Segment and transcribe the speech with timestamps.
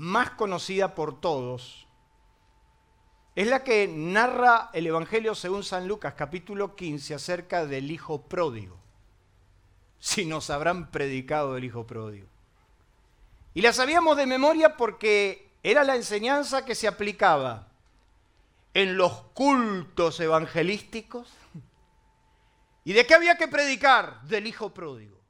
[0.00, 1.86] más conocida por todos,
[3.36, 8.78] es la que narra el Evangelio según San Lucas, capítulo 15, acerca del Hijo Pródigo.
[9.98, 12.26] Si nos habrán predicado del Hijo Pródigo.
[13.52, 17.68] Y la sabíamos de memoria porque era la enseñanza que se aplicaba
[18.72, 21.30] en los cultos evangelísticos.
[22.84, 24.22] ¿Y de qué había que predicar?
[24.22, 25.20] Del Hijo Pródigo.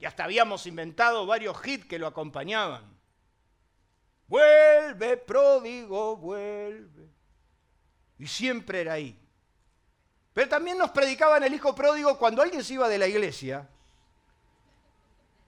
[0.00, 2.95] Y hasta habíamos inventado varios hits que lo acompañaban.
[4.28, 7.08] Vuelve, pródigo, vuelve.
[8.18, 9.18] Y siempre era ahí.
[10.32, 13.68] Pero también nos predicaban el hijo pródigo cuando alguien se iba de la iglesia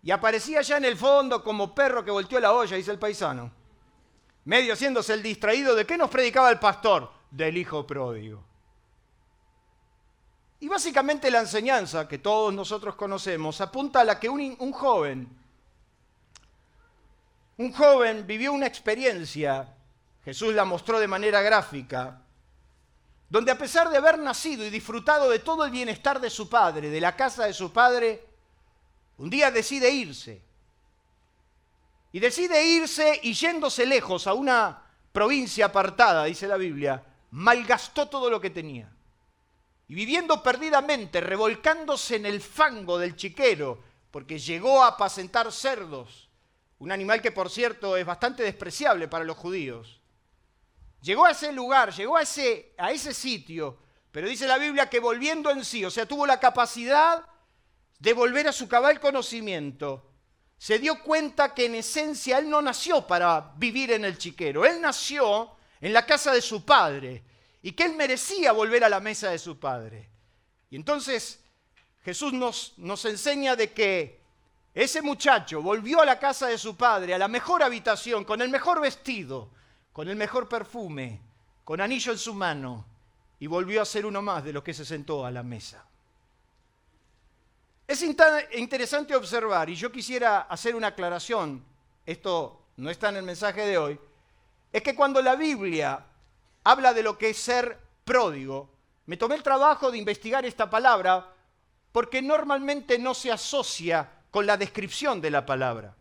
[0.03, 3.51] y aparecía ya en el fondo como perro que volteó la olla, dice el paisano.
[4.45, 7.11] Medio haciéndose el distraído, ¿de qué nos predicaba el pastor?
[7.31, 8.43] Del hijo pródigo.
[10.61, 15.29] Y básicamente la enseñanza que todos nosotros conocemos apunta a la que un, un joven
[17.59, 19.75] un joven vivió una experiencia,
[20.25, 22.23] Jesús la mostró de manera gráfica,
[23.29, 26.89] donde a pesar de haber nacido y disfrutado de todo el bienestar de su padre,
[26.89, 28.25] de la casa de su padre,
[29.19, 30.41] un día decide irse.
[32.13, 34.81] Y decide irse y yéndose lejos a una
[35.13, 38.89] provincia apartada, dice la Biblia, malgastó todo lo que tenía.
[39.89, 46.28] Y viviendo perdidamente, revolcándose en el fango del chiquero, porque llegó a apacentar cerdos
[46.79, 50.01] un animal que por cierto es bastante despreciable para los judíos.
[51.03, 53.79] Llegó a ese lugar, llegó a ese, a ese sitio,
[54.11, 57.25] pero dice la Biblia que volviendo en sí, o sea, tuvo la capacidad
[57.99, 60.11] de volver a su cabal conocimiento,
[60.57, 64.81] se dio cuenta que en esencia él no nació para vivir en el chiquero, él
[64.81, 67.23] nació en la casa de su padre
[67.63, 70.11] y que él merecía volver a la mesa de su padre.
[70.71, 71.45] Y entonces
[72.03, 74.18] Jesús nos, nos enseña de que
[74.85, 78.49] ese muchacho volvió a la casa de su padre, a la mejor habitación, con el
[78.49, 79.51] mejor vestido,
[79.93, 81.21] con el mejor perfume,
[81.65, 82.85] con anillo en su mano,
[83.41, 85.85] y volvió a ser uno más de los que se sentó a la mesa.
[87.89, 91.65] Es interesante observar, y yo quisiera hacer una aclaración,
[92.07, 93.99] esto no está en el mensaje de hoy,
[94.73, 96.07] es que cuando la Biblia
[96.63, 98.71] habla de lo que es ser pródigo,
[99.07, 101.33] me tomé el trabajo de investigar esta palabra
[101.91, 104.13] porque normalmente no se asocia
[104.43, 105.95] la descripción de la palabra.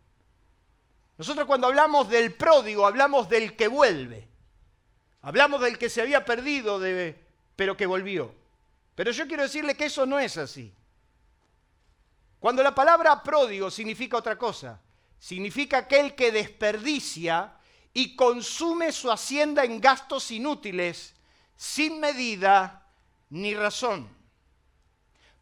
[1.18, 4.28] Nosotros cuando hablamos del pródigo, hablamos del que vuelve.
[5.22, 6.80] Hablamos del que se había perdido,
[7.56, 8.34] pero que volvió.
[8.96, 10.74] Pero yo quiero decirle que eso no es así.
[12.40, 14.80] Cuando la palabra pródigo significa otra cosa,
[15.20, 17.54] significa aquel que desperdicia
[17.94, 21.16] y consume su hacienda en gastos inútiles,
[21.56, 22.88] sin medida
[23.32, 24.08] ni razón.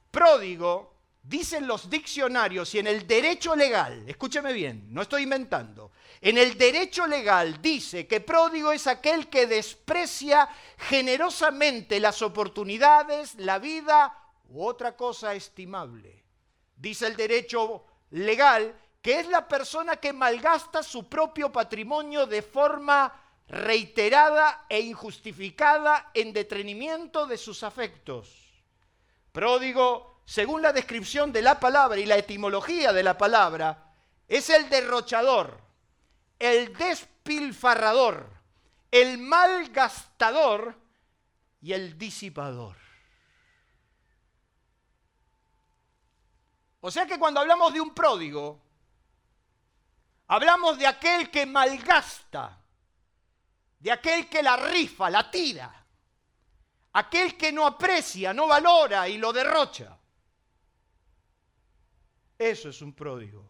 [0.10, 0.95] Pródigo
[1.28, 5.92] Dicen los diccionarios y en el derecho legal, escúcheme bien, no estoy inventando,
[6.22, 10.48] en el derecho legal dice que pródigo es aquel que desprecia
[10.78, 14.16] generosamente las oportunidades, la vida
[14.50, 16.24] u otra cosa estimable.
[16.76, 23.12] Dice el derecho legal que es la persona que malgasta su propio patrimonio de forma
[23.48, 28.64] reiterada e injustificada en detrimento de sus afectos.
[29.32, 33.94] Pródigo según la descripción de la palabra y la etimología de la palabra,
[34.28, 35.62] es el derrochador,
[36.40, 38.32] el despilfarrador,
[38.90, 40.76] el malgastador
[41.62, 42.76] y el disipador.
[46.82, 48.62] O sea que cuando hablamos de un pródigo,
[50.28, 52.62] hablamos de aquel que malgasta,
[53.80, 55.86] de aquel que la rifa, la tira,
[56.94, 59.98] aquel que no aprecia, no valora y lo derrocha.
[62.38, 63.48] Eso es un pródigo.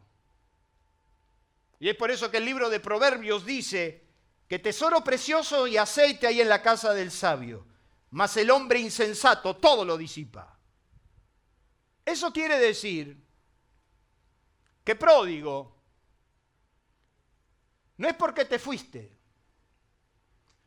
[1.80, 4.06] Y es por eso que el libro de Proverbios dice
[4.48, 7.66] que tesoro precioso y aceite hay en la casa del sabio,
[8.12, 10.58] mas el hombre insensato todo lo disipa.
[12.06, 13.24] Eso quiere decir
[14.84, 15.76] que pródigo
[17.98, 19.18] no es porque te fuiste.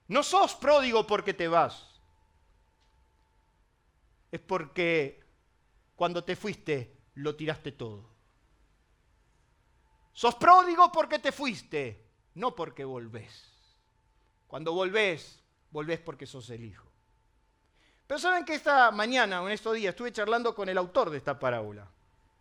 [0.08, 2.00] No sos pródigo porque te vas.
[4.32, 5.22] Es porque
[5.94, 8.08] cuando te fuiste lo tiraste todo.
[10.12, 12.04] Sos pródigo porque te fuiste.
[12.34, 13.44] no porque volvés.
[14.46, 16.86] Cuando volvés, volvés porque sos el Hijo.
[18.06, 21.38] Pero saben que esta mañana, en estos días, estuve charlando con el autor de esta
[21.38, 21.88] parábola.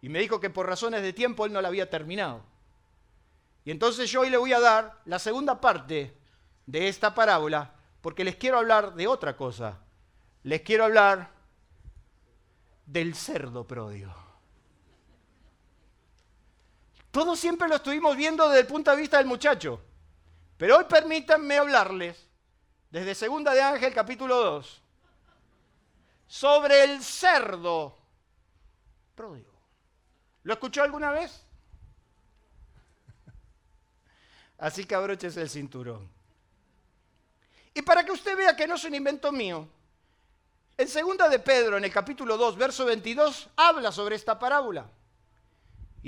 [0.01, 2.43] Y me dijo que por razones de tiempo él no la había terminado.
[3.65, 6.15] Y entonces yo hoy le voy a dar la segunda parte
[6.67, 9.79] de esta parábola, porque les quiero hablar de otra cosa.
[10.43, 11.31] Les quiero hablar
[12.85, 14.26] del cerdo pródigo.
[17.17, 19.81] Todo siempre lo estuvimos viendo desde el punto de vista del muchacho.
[20.55, 22.15] Pero hoy permítanme hablarles,
[22.91, 24.81] desde Segunda de Ángel capítulo 2,
[26.27, 27.97] sobre el cerdo
[29.15, 29.51] pródigo.
[30.43, 31.41] ¿Lo escuchó alguna vez?
[34.59, 36.07] Así que abroches el cinturón.
[37.73, 39.67] Y para que usted vea que no es un invento mío,
[40.77, 44.87] en segunda de Pedro, en el capítulo 2, verso 22, habla sobre esta parábola.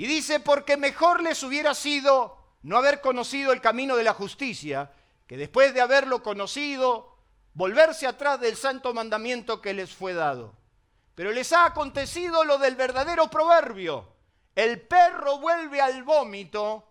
[0.00, 4.90] Y dice, porque mejor les hubiera sido no haber conocido el camino de la justicia,
[5.26, 7.18] que después de haberlo conocido,
[7.52, 10.56] volverse atrás del santo mandamiento que les fue dado.
[11.14, 14.08] Pero les ha acontecido lo del verdadero proverbio.
[14.54, 16.90] El perro vuelve al vómito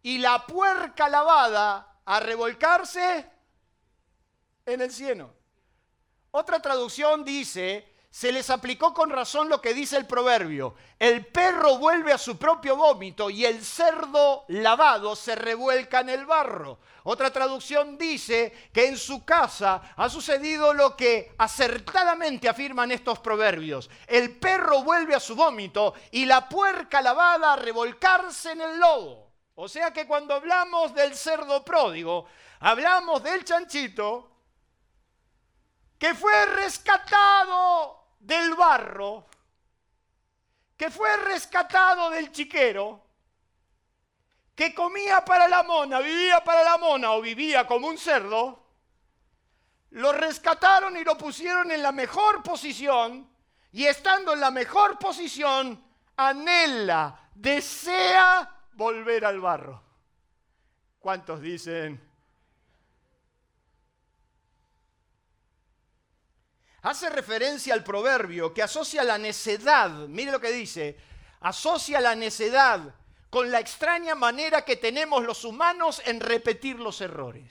[0.00, 3.30] y la puerca lavada a revolcarse
[4.64, 5.30] en el cielo.
[6.30, 10.76] Otra traducción dice, se les aplicó con razón lo que dice el proverbio.
[11.00, 16.24] El perro vuelve a su propio vómito y el cerdo lavado se revuelca en el
[16.24, 16.78] barro.
[17.02, 23.90] Otra traducción dice que en su casa ha sucedido lo que acertadamente afirman estos proverbios.
[24.06, 29.32] El perro vuelve a su vómito y la puerca lavada a revolcarse en el lobo.
[29.56, 32.26] O sea que cuando hablamos del cerdo pródigo,
[32.60, 34.30] hablamos del chanchito
[35.98, 39.26] que fue rescatado del barro,
[40.76, 43.02] que fue rescatado del chiquero,
[44.54, 48.64] que comía para la mona, vivía para la mona o vivía como un cerdo,
[49.90, 53.28] lo rescataron y lo pusieron en la mejor posición
[53.72, 55.84] y estando en la mejor posición,
[56.16, 59.82] anhela, desea volver al barro.
[60.98, 62.00] ¿Cuántos dicen,
[66.84, 70.98] hace referencia al proverbio que asocia la necedad, mire lo que dice,
[71.40, 72.94] asocia la necedad
[73.30, 77.50] con la extraña manera que tenemos los humanos en repetir los errores.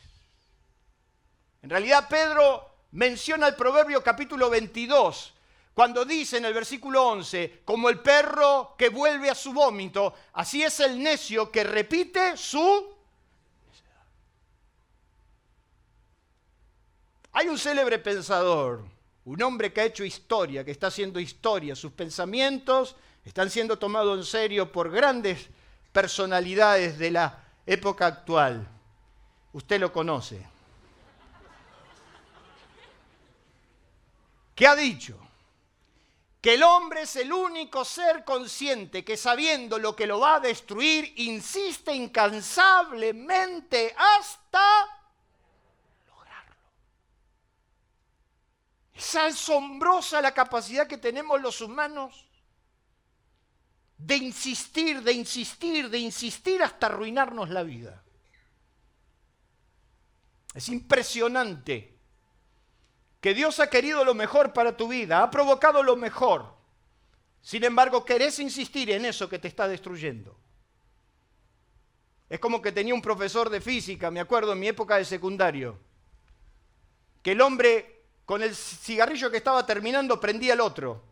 [1.63, 5.33] En realidad Pedro menciona el proverbio capítulo 22,
[5.73, 10.61] cuando dice en el versículo 11, como el perro que vuelve a su vómito, así
[10.61, 12.95] es el necio que repite su.
[17.31, 18.92] Hay un célebre pensador
[19.25, 21.75] un hombre que ha hecho historia, que está haciendo historia.
[21.75, 25.47] Sus pensamientos están siendo tomados en serio por grandes
[25.91, 28.67] personalidades de la época actual.
[29.53, 30.45] Usted lo conoce.
[34.55, 35.17] ¿Qué ha dicho?
[36.41, 40.39] Que el hombre es el único ser consciente que sabiendo lo que lo va a
[40.41, 45.02] destruir, insiste incansablemente hasta
[49.03, 52.25] Es asombrosa la capacidad que tenemos los humanos
[53.97, 58.01] de insistir, de insistir, de insistir hasta arruinarnos la vida.
[60.53, 61.97] Es impresionante
[63.19, 66.55] que Dios ha querido lo mejor para tu vida, ha provocado lo mejor.
[67.41, 70.39] Sin embargo, querés insistir en eso que te está destruyendo.
[72.29, 75.77] Es como que tenía un profesor de física, me acuerdo en mi época de secundario,
[77.21, 77.92] que el hombre
[78.25, 81.03] con el cigarrillo que estaba terminando prendía el otro.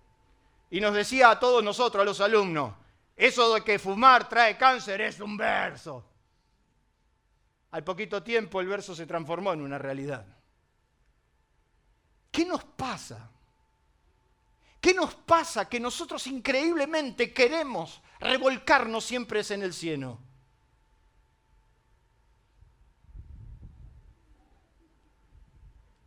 [0.70, 2.74] Y nos decía a todos nosotros, a los alumnos,
[3.16, 6.06] eso de que fumar trae cáncer es un verso.
[7.72, 10.26] Al poquito tiempo el verso se transformó en una realidad.
[12.32, 13.30] ¿Qué nos pasa?
[14.80, 20.18] ¿Qué nos pasa que nosotros increíblemente queremos revolcarnos siempre en el cielo?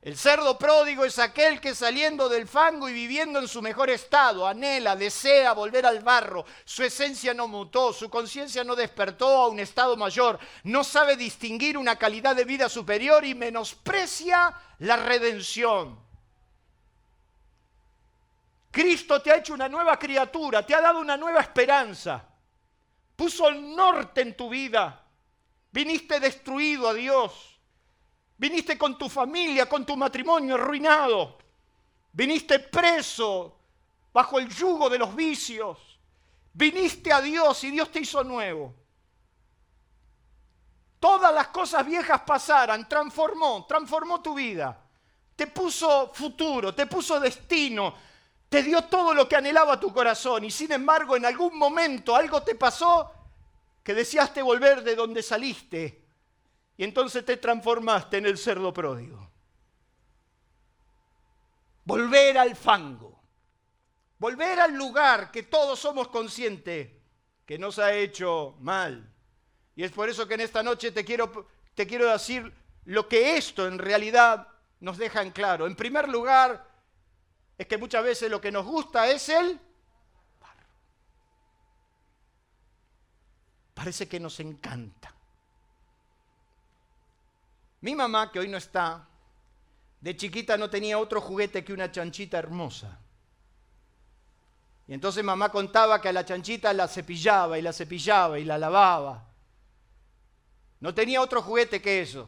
[0.05, 4.47] El cerdo pródigo es aquel que saliendo del fango y viviendo en su mejor estado,
[4.47, 6.45] anhela, desea volver al barro.
[6.67, 11.79] Su esencia no mutó, su conciencia no despertó a un estado mayor, no sabe distinguir
[11.79, 15.99] una calidad de vida superior y menosprecia la redención.
[18.71, 22.23] Cristo te ha hecho una nueva criatura, te ha dado una nueva esperanza,
[23.17, 25.03] puso el norte en tu vida,
[25.73, 27.54] viniste destruido a Dios
[28.37, 31.39] Viniste con tu familia, con tu matrimonio arruinado.
[32.13, 33.57] Viniste preso
[34.13, 35.79] bajo el yugo de los vicios.
[36.53, 38.75] Viniste a Dios y Dios te hizo nuevo.
[41.01, 44.81] todas las cosas viejas pasaran, transformó, transformó tu vida.
[45.37, 47.95] Te puso futuro, te puso destino,
[48.49, 52.43] te dio todo lo que anhelaba tu corazón y sin embargo en algún momento algo
[52.43, 53.11] te pasó
[53.83, 56.04] que deseaste volver de donde saliste
[56.77, 59.31] y entonces te transformaste en el cerdo pródigo.
[61.85, 63.23] Volver al fango,
[64.19, 66.91] volver al lugar que todos somos conscientes
[67.45, 69.15] que nos ha hecho mal
[69.77, 72.53] y es por eso que en esta noche te quiero, te quiero decir
[72.85, 74.49] lo que esto en realidad
[74.81, 75.67] nos deja en claro.
[75.67, 76.69] En primer lugar,
[77.59, 79.61] es que muchas veces lo que nos gusta es el.
[83.75, 85.14] Parece que nos encanta.
[87.85, 89.07] Mi mamá, que hoy no está,
[90.01, 92.99] de chiquita no tenía otro juguete que una chanchita hermosa.
[94.89, 98.57] Y entonces mamá contaba que a la chanchita la cepillaba y la cepillaba y la
[98.57, 99.29] lavaba.
[100.81, 102.27] No tenía otro juguete que eso.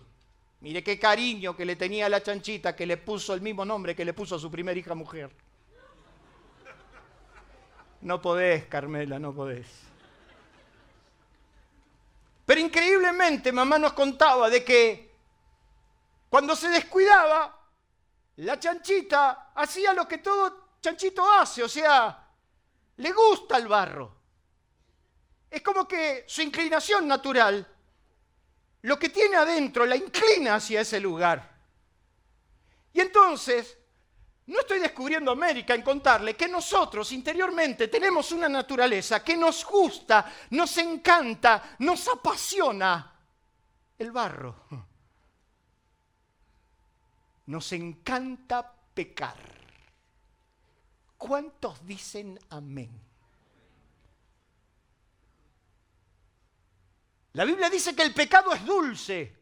[0.60, 3.96] Mire qué cariño que le tenía a la chanchita que le puso el mismo nombre
[3.96, 5.30] que le puso a su primera hija mujer.
[8.02, 9.68] No podés, Carmela, no podés.
[12.44, 15.05] Pero increíblemente mamá nos contaba de que
[16.36, 17.66] cuando se descuidaba,
[18.36, 22.28] la chanchita hacía lo que todo chanchito hace, o sea,
[22.96, 24.20] le gusta el barro.
[25.48, 27.66] Es como que su inclinación natural
[28.82, 31.58] lo que tiene adentro la inclina hacia ese lugar.
[32.92, 33.78] Y entonces,
[34.44, 40.30] no estoy descubriendo América en contarle que nosotros interiormente tenemos una naturaleza que nos gusta,
[40.50, 43.20] nos encanta, nos apasiona
[43.96, 44.66] el barro.
[47.46, 49.36] Nos encanta pecar.
[51.16, 52.90] ¿Cuántos dicen amén?
[57.32, 59.36] La Biblia dice que el pecado es dulce,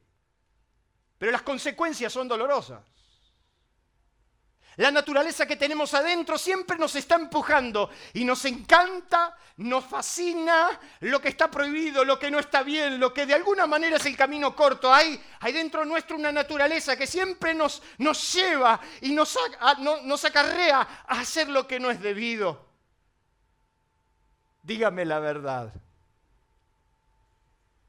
[1.16, 2.93] pero las consecuencias son dolorosas.
[4.76, 10.68] La naturaleza que tenemos adentro siempre nos está empujando y nos encanta, nos fascina
[11.00, 14.06] lo que está prohibido, lo que no está bien, lo que de alguna manera es
[14.06, 14.92] el camino corto.
[14.92, 19.38] Hay, hay dentro nuestro una naturaleza que siempre nos, nos lleva y nos,
[20.04, 22.66] nos acarrea a hacer lo que no es debido.
[24.64, 25.72] Dígame la verdad.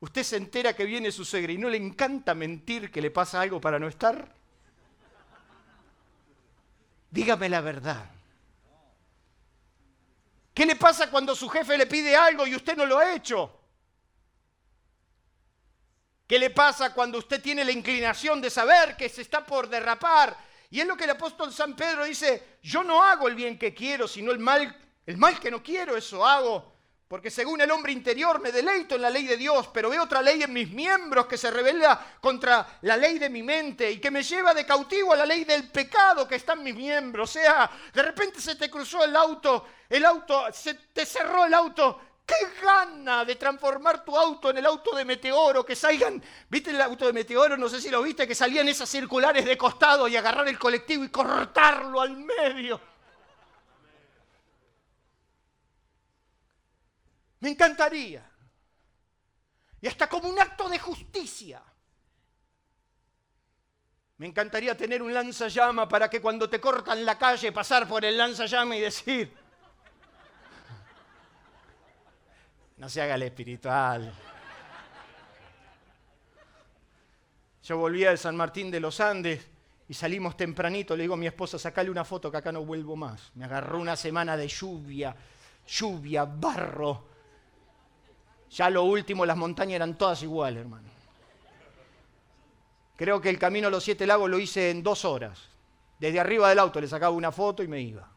[0.02, 3.42] Usted se entera que viene su suegra y no le encanta mentir que le pasa
[3.42, 4.36] algo para no estar.
[7.16, 8.10] Dígame la verdad.
[10.54, 13.58] ¿Qué le pasa cuando su jefe le pide algo y usted no lo ha hecho?
[16.28, 20.36] ¿Qué le pasa cuando usted tiene la inclinación de saber que se está por derrapar?
[20.70, 23.74] Y es lo que el apóstol San Pedro dice, yo no hago el bien que
[23.74, 26.75] quiero, sino el mal, el mal que no quiero, eso hago.
[27.08, 30.24] Porque según el hombre interior me deleito en la ley de Dios, pero veo otra
[30.24, 34.10] ley en mis miembros que se revela contra la ley de mi mente y que
[34.10, 37.30] me lleva de cautivo a la ley del pecado que está en mis miembros.
[37.30, 41.54] O sea, de repente se te cruzó el auto, el auto, se te cerró el
[41.54, 42.02] auto.
[42.26, 45.64] ¡Qué gana de transformar tu auto en el auto de meteoro!
[45.64, 46.20] Que salgan,
[46.50, 47.56] ¿viste el auto de meteoro?
[47.56, 51.04] No sé si lo viste, que salían esas circulares de costado y agarrar el colectivo
[51.04, 52.82] y cortarlo al medio.
[57.46, 58.28] Me encantaría.
[59.80, 61.62] Y hasta como un acto de justicia.
[64.18, 68.18] Me encantaría tener un lanzallama para que cuando te cortan la calle pasar por el
[68.18, 69.32] lanzallama y decir,
[72.78, 74.12] no se haga el espiritual.
[77.62, 79.48] Yo volvía de San Martín de los Andes
[79.88, 80.96] y salimos tempranito.
[80.96, 83.32] Le digo a mi esposa, sacale una foto que acá no vuelvo más.
[83.36, 85.16] Me agarró una semana de lluvia,
[85.68, 87.14] lluvia, barro.
[88.50, 90.88] Ya lo último, las montañas eran todas iguales, hermano.
[92.96, 95.50] Creo que el camino a los siete lagos lo hice en dos horas.
[96.00, 98.10] Desde arriba del auto le sacaba una foto y me iba.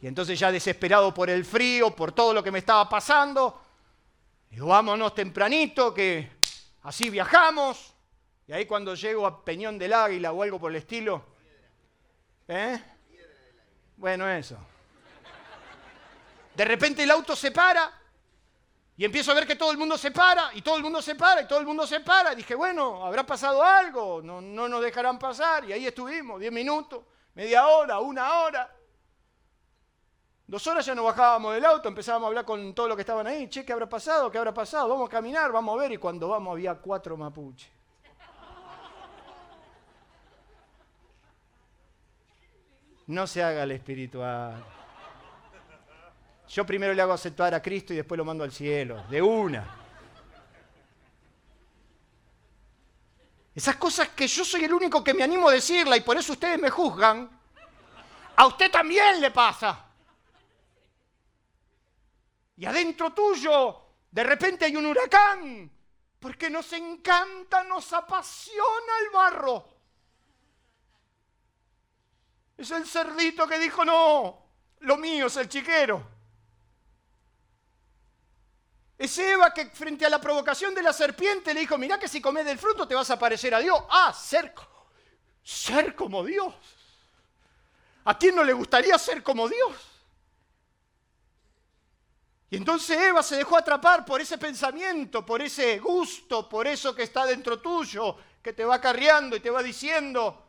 [0.00, 3.62] Y entonces ya desesperado por el frío, por todo lo que me estaba pasando,
[4.50, 6.30] digo, vámonos tempranito, que
[6.82, 7.94] así viajamos.
[8.46, 11.24] Y ahí cuando llego a Peñón del Águila o algo por el estilo,
[12.48, 12.82] ¿eh?
[13.96, 14.58] Bueno, eso.
[16.54, 17.90] De repente el auto se para
[18.96, 21.16] y empiezo a ver que todo el mundo se para, y todo el mundo se
[21.16, 22.32] para, y todo el mundo se para.
[22.32, 25.64] Y dije, bueno, habrá pasado algo, no, no nos dejarán pasar.
[25.64, 27.02] Y ahí estuvimos, diez minutos,
[27.34, 28.70] media hora, una hora.
[30.46, 33.26] Dos horas ya nos bajábamos del auto, empezábamos a hablar con todos los que estaban
[33.26, 33.48] ahí.
[33.48, 34.30] Che, ¿qué habrá pasado?
[34.30, 34.88] ¿Qué habrá pasado?
[34.88, 35.92] Vamos a caminar, vamos a ver.
[35.92, 37.70] Y cuando vamos había cuatro mapuches.
[43.06, 44.64] No se haga el espiritual.
[46.48, 49.84] Yo primero le hago aceptar a Cristo y después lo mando al cielo, de una.
[53.54, 56.32] Esas cosas que yo soy el único que me animo a decirla y por eso
[56.32, 57.30] ustedes me juzgan,
[58.36, 59.84] a usted también le pasa.
[62.56, 65.70] Y adentro tuyo, de repente hay un huracán,
[66.18, 69.68] porque nos encanta, nos apasiona el barro.
[72.56, 74.46] Es el cerdito que dijo, no,
[74.80, 76.13] lo mío es el chiquero.
[78.96, 82.20] Es Eva que frente a la provocación de la serpiente le dijo, mira que si
[82.20, 83.82] comes del fruto te vas a parecer a Dios.
[83.90, 84.54] Ah, ser,
[85.42, 86.54] ser como Dios.
[88.04, 89.72] ¿A quién no le gustaría ser como Dios?
[92.50, 97.02] Y entonces Eva se dejó atrapar por ese pensamiento, por ese gusto, por eso que
[97.02, 100.46] está dentro tuyo, que te va carriando y te va diciendo,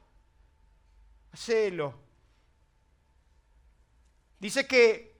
[1.31, 1.95] hacelo.
[4.37, 5.14] Dice que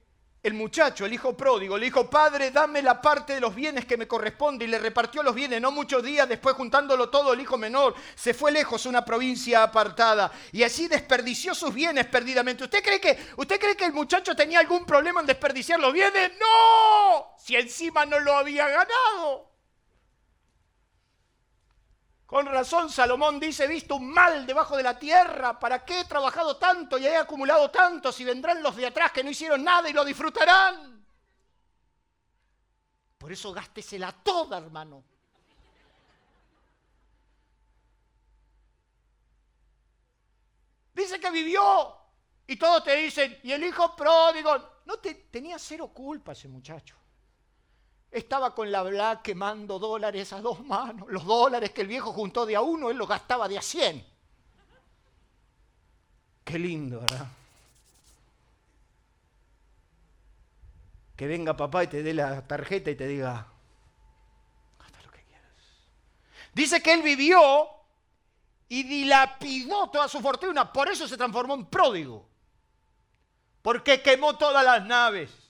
[0.46, 3.98] el muchacho, el hijo pródigo, le dijo, Padre, dame la parte de los bienes que
[3.98, 5.60] me corresponde y le repartió los bienes.
[5.60, 9.64] No muchos días después, juntándolo todo, el hijo menor se fue lejos a una provincia
[9.64, 12.64] apartada y así desperdició sus bienes perdidamente.
[12.64, 16.34] ¿Usted cree que, usted cree que el muchacho tenía algún problema en desperdiciar los bienes?
[16.40, 19.54] No, si encima no lo había ganado.
[22.36, 26.04] Con razón Salomón dice, he visto un mal debajo de la tierra, ¿para qué he
[26.04, 29.89] trabajado tanto y he acumulado tanto si vendrán los de atrás que no hicieron nada
[29.89, 31.06] y lo disfrutarán?
[33.18, 35.01] Por eso gástesela toda, hermano.
[40.94, 41.96] Dice que vivió
[42.48, 46.98] y todos te dicen, y el hijo pródigo, no te, tenía cero culpa ese muchacho.
[48.12, 51.07] Estaba con la bla quemando dólares a dos manos.
[51.09, 54.05] Los dólares que el viejo juntó de a uno, él los gastaba de a cien.
[56.43, 57.27] Qué lindo, ¿verdad?
[61.15, 63.47] Que venga papá y te dé la tarjeta y te diga,
[64.79, 65.51] gasta lo que quieras.
[66.53, 67.68] Dice que él vivió
[68.68, 72.27] y dilapidó toda su fortuna, por eso se transformó en pródigo.
[73.61, 75.45] Porque quemó todas las naves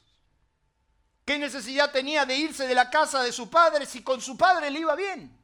[1.26, 4.70] ¿Qué necesidad tenía de irse de la casa de su padre si con su padre
[4.70, 5.36] le iba bien?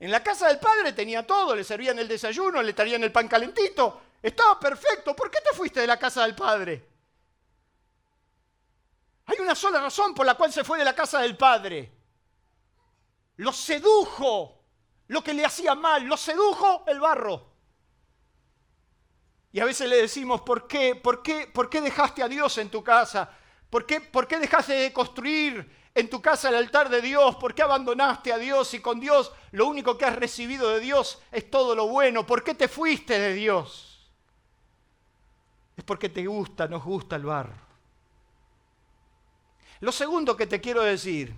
[0.00, 3.28] En la casa del padre tenía todo, le servían el desayuno, le traían el pan
[3.28, 5.14] calentito, estaba perfecto.
[5.14, 6.88] ¿Por qué te fuiste de la casa del padre?
[9.26, 11.92] Hay una sola razón por la cual se fue de la casa del padre.
[13.36, 14.62] Lo sedujo
[15.12, 17.51] lo que le hacía mal, lo sedujo el barro.
[19.52, 22.70] Y a veces le decimos, ¿por qué, por qué, por qué dejaste a Dios en
[22.70, 23.30] tu casa?
[23.68, 27.36] ¿Por qué, ¿Por qué dejaste de construir en tu casa el altar de Dios?
[27.36, 31.20] ¿Por qué abandonaste a Dios y con Dios lo único que has recibido de Dios
[31.30, 32.26] es todo lo bueno?
[32.26, 34.10] ¿Por qué te fuiste de Dios?
[35.76, 37.54] Es porque te gusta, nos gusta el barro.
[39.80, 41.34] Lo segundo que te quiero decir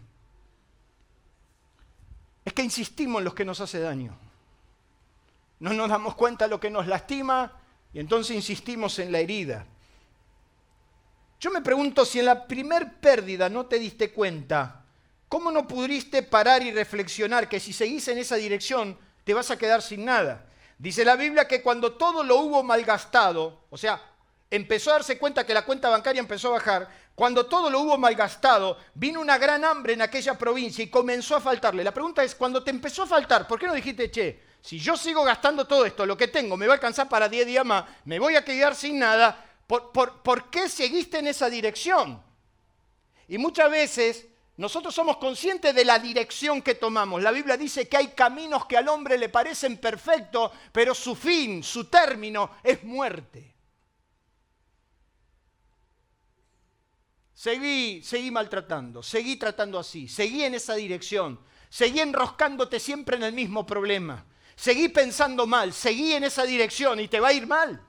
[2.45, 4.17] es que insistimos en lo que nos hace daño.
[5.59, 7.64] No nos damos cuenta de lo que nos lastima
[7.95, 9.65] y entonces insistimos en la herida.
[11.41, 14.85] Yo me pregunto si en la primer pérdida no te diste cuenta,
[15.29, 19.59] ¿cómo no pudiste parar y reflexionar que si seguís en esa dirección te vas a
[19.59, 20.47] quedar sin nada?
[20.77, 24.03] Dice la Biblia que cuando todo lo hubo malgastado, o sea,
[24.51, 27.97] empezó a darse cuenta que la cuenta bancaria empezó a bajar, cuando todo lo hubo
[27.97, 31.85] malgastado, vino una gran hambre en aquella provincia y comenzó a faltarle.
[31.85, 34.97] La pregunta es, cuando te empezó a faltar, ¿por qué no dijiste, che, si yo
[34.97, 37.85] sigo gastando todo esto, lo que tengo, me va a alcanzar para 10 días más,
[38.07, 42.23] me voy a quedar sin nada, ¿por, qué seguiste en esa dirección?
[43.29, 47.23] Y muchas veces nosotros somos conscientes de la dirección que tomamos.
[47.23, 51.63] La Biblia dice que hay caminos que al hombre le parecen perfectos, pero su fin,
[51.63, 53.55] su término es muerte.
[57.35, 63.35] Seguí, seguí maltratando, seguí tratando así, seguí en esa dirección, seguí enroscándote siempre en el
[63.35, 64.25] mismo problema.
[64.57, 67.81] Seguí pensando mal, seguí en esa dirección y te va a ir mal.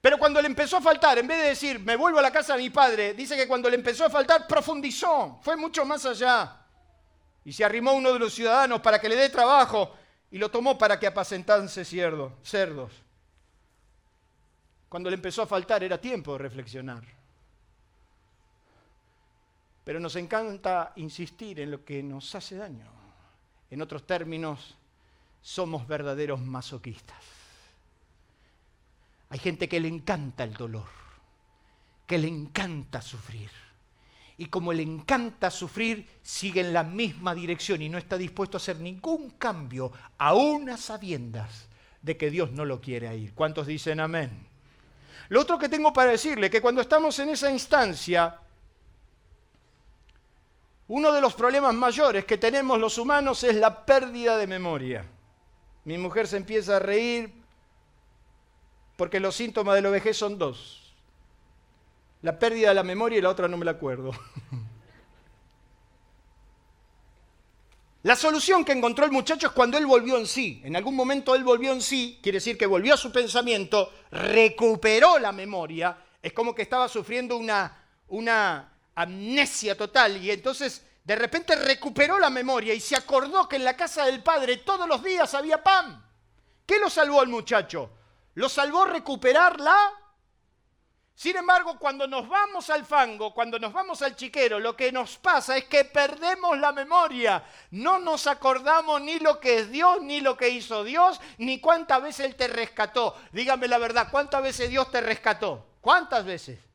[0.00, 2.54] Pero cuando le empezó a faltar, en vez de decir, me vuelvo a la casa
[2.54, 6.64] de mi padre, dice que cuando le empezó a faltar, profundizó, fue mucho más allá.
[7.44, 9.96] Y se arrimó uno de los ciudadanos para que le dé trabajo
[10.30, 12.92] y lo tomó para que apacentase cerdos.
[14.88, 17.02] Cuando le empezó a faltar era tiempo de reflexionar.
[19.84, 22.95] Pero nos encanta insistir en lo que nos hace daño.
[23.70, 24.76] En otros términos,
[25.42, 27.22] somos verdaderos masoquistas.
[29.28, 30.86] Hay gente que le encanta el dolor,
[32.06, 33.50] que le encanta sufrir.
[34.38, 38.60] Y como le encanta sufrir, sigue en la misma dirección y no está dispuesto a
[38.60, 41.68] hacer ningún cambio, aún a sabiendas
[42.02, 43.34] de que Dios no lo quiere ir.
[43.34, 44.46] ¿Cuántos dicen amén?
[45.28, 48.38] Lo otro que tengo para decirle, que cuando estamos en esa instancia,
[50.88, 55.04] Uno de los problemas mayores que tenemos los humanos es la pérdida de memoria.
[55.84, 57.32] Mi mujer se empieza a reír
[58.96, 60.94] porque los síntomas de la vejez son dos.
[62.22, 64.12] La pérdida de la memoria y la otra no me la acuerdo.
[68.04, 70.60] La solución que encontró el muchacho es cuando él volvió en sí.
[70.64, 75.18] En algún momento él volvió en sí, quiere decir que volvió a su pensamiento, recuperó
[75.18, 75.98] la memoria.
[76.22, 82.30] Es como que estaba sufriendo una, una amnesia total y entonces de repente recuperó la
[82.30, 86.04] memoria y se acordó que en la casa del padre todos los días había pan.
[86.66, 87.90] ¿Qué lo salvó al muchacho?
[88.34, 89.92] Lo salvó recuperar la...
[91.14, 95.16] Sin embargo, cuando nos vamos al fango, cuando nos vamos al chiquero, lo que nos
[95.16, 97.42] pasa es que perdemos la memoria.
[97.70, 102.02] No nos acordamos ni lo que es Dios, ni lo que hizo Dios, ni cuántas
[102.02, 103.16] veces Él te rescató.
[103.32, 105.64] Dígame la verdad, ¿cuántas veces Dios te rescató?
[105.80, 106.65] ¿Cuántas veces?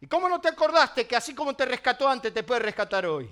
[0.00, 3.28] ¿Y cómo no te acordaste que así como te rescató antes, te puede rescatar hoy?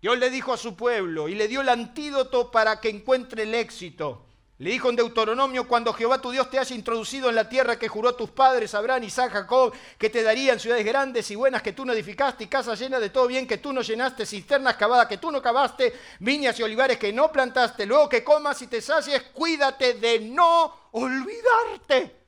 [0.00, 3.54] Dios le dijo a su pueblo y le dio el antídoto para que encuentre el
[3.54, 4.26] éxito.
[4.58, 7.88] Le dijo en Deuteronomio, cuando Jehová tu Dios te haya introducido en la tierra que
[7.88, 11.72] juró a tus padres, Abraham, Isaac, Jacob, que te darían ciudades grandes y buenas que
[11.72, 15.06] tú no edificaste y casas llenas de todo bien que tú no llenaste, cisternas cavadas
[15.06, 18.80] que tú no cavaste, viñas y olivares que no plantaste, luego que comas y te
[18.80, 22.21] sacies, cuídate de no olvidarte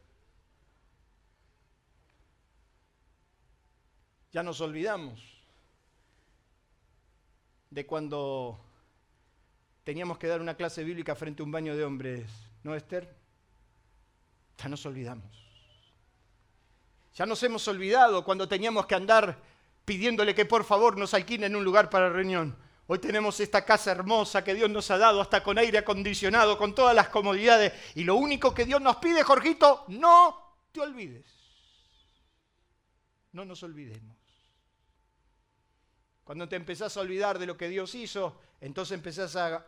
[4.34, 5.20] Ya nos olvidamos
[7.70, 8.58] de cuando
[9.84, 12.28] teníamos que dar una clase bíblica frente a un baño de hombres,
[12.64, 13.14] ¿no, Esther?
[14.58, 15.24] Ya nos olvidamos.
[17.14, 19.40] Ya nos hemos olvidado cuando teníamos que andar
[19.84, 22.58] pidiéndole que por favor nos alquilen un lugar para reunión.
[22.88, 26.74] Hoy tenemos esta casa hermosa que Dios nos ha dado, hasta con aire acondicionado, con
[26.74, 27.72] todas las comodidades.
[27.94, 31.24] Y lo único que Dios nos pide, Jorgito, no te olvides.
[33.30, 34.23] No nos olvidemos.
[36.24, 39.66] Cuando te empezás a olvidar de lo que Dios hizo, entonces empezás a,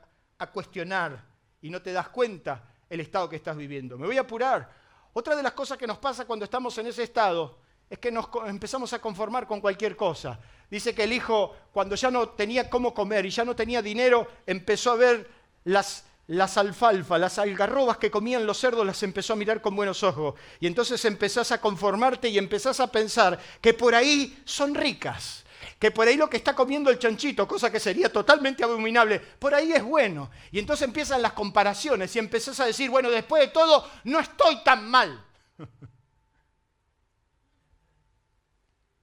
[0.53, 1.23] cuestionar
[1.61, 3.99] y no te das cuenta el estado que estás viviendo.
[3.99, 4.71] Me voy a apurar.
[5.12, 8.29] Otra de las cosas que nos pasa cuando estamos en ese estado es que nos
[8.47, 10.40] empezamos a conformar con cualquier cosa.
[10.71, 14.27] Dice que el hijo, cuando ya no tenía cómo comer y ya no tenía dinero,
[14.47, 15.31] empezó a ver
[15.64, 20.03] las, las alfalfas, las algarrobas que comían los cerdos, las empezó a mirar con buenos
[20.03, 20.35] ojos.
[20.61, 25.46] Y entonces empezás a conformarte y empezás a pensar que por ahí son ricas
[25.79, 29.55] que por ahí lo que está comiendo el chanchito, cosa que sería totalmente abominable, por
[29.55, 30.31] ahí es bueno.
[30.51, 34.62] Y entonces empiezan las comparaciones y empezás a decir, bueno, después de todo, no estoy
[34.62, 35.23] tan mal.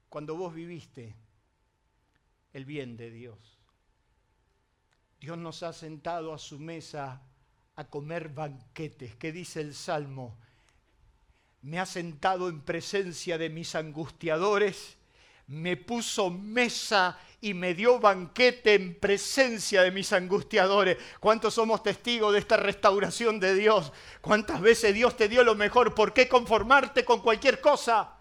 [0.09, 1.15] Cuando vos viviste
[2.53, 3.38] el bien de Dios,
[5.19, 7.21] Dios nos ha sentado a su mesa
[7.75, 9.15] a comer banquetes.
[9.15, 10.38] ¿Qué dice el Salmo?
[11.62, 14.97] Me ha sentado en presencia de mis angustiadores
[15.47, 20.97] me puso mesa y me dio banquete en presencia de mis angustiadores.
[21.19, 23.91] ¿Cuántos somos testigos de esta restauración de Dios?
[24.21, 25.93] ¿Cuántas veces Dios te dio lo mejor?
[25.93, 28.13] ¿Por qué conformarte con cualquier cosa?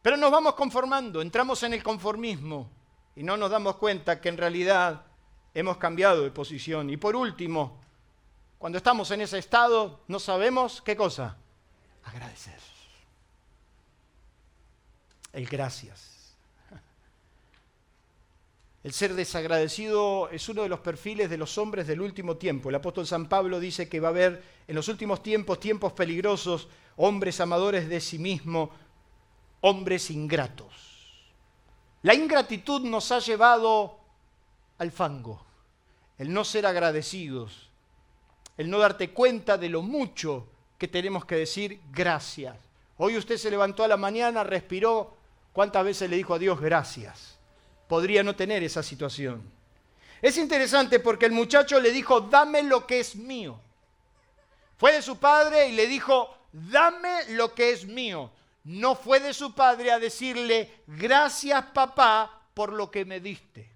[0.00, 2.70] Pero nos vamos conformando, entramos en el conformismo
[3.14, 5.04] y no nos damos cuenta que en realidad
[5.52, 6.88] hemos cambiado de posición.
[6.88, 7.78] Y por último,
[8.58, 11.36] cuando estamos en ese estado, no sabemos qué cosa.
[12.04, 12.79] Agradecer
[15.32, 16.10] el gracias.
[18.82, 22.70] El ser desagradecido es uno de los perfiles de los hombres del último tiempo.
[22.70, 26.68] El apóstol San Pablo dice que va a haber en los últimos tiempos tiempos peligrosos,
[26.96, 28.70] hombres amadores de sí mismo,
[29.60, 30.90] hombres ingratos.
[32.02, 33.98] La ingratitud nos ha llevado
[34.78, 35.44] al fango,
[36.16, 37.68] el no ser agradecidos,
[38.56, 40.46] el no darte cuenta de lo mucho
[40.78, 42.56] que tenemos que decir gracias.
[42.96, 45.19] Hoy usted se levantó a la mañana, respiró,
[45.52, 47.38] ¿Cuántas veces le dijo a Dios gracias?
[47.88, 49.42] Podría no tener esa situación.
[50.22, 53.60] Es interesante porque el muchacho le dijo, dame lo que es mío.
[54.76, 58.30] Fue de su padre y le dijo, dame lo que es mío.
[58.64, 63.70] No fue de su padre a decirle, gracias papá por lo que me diste.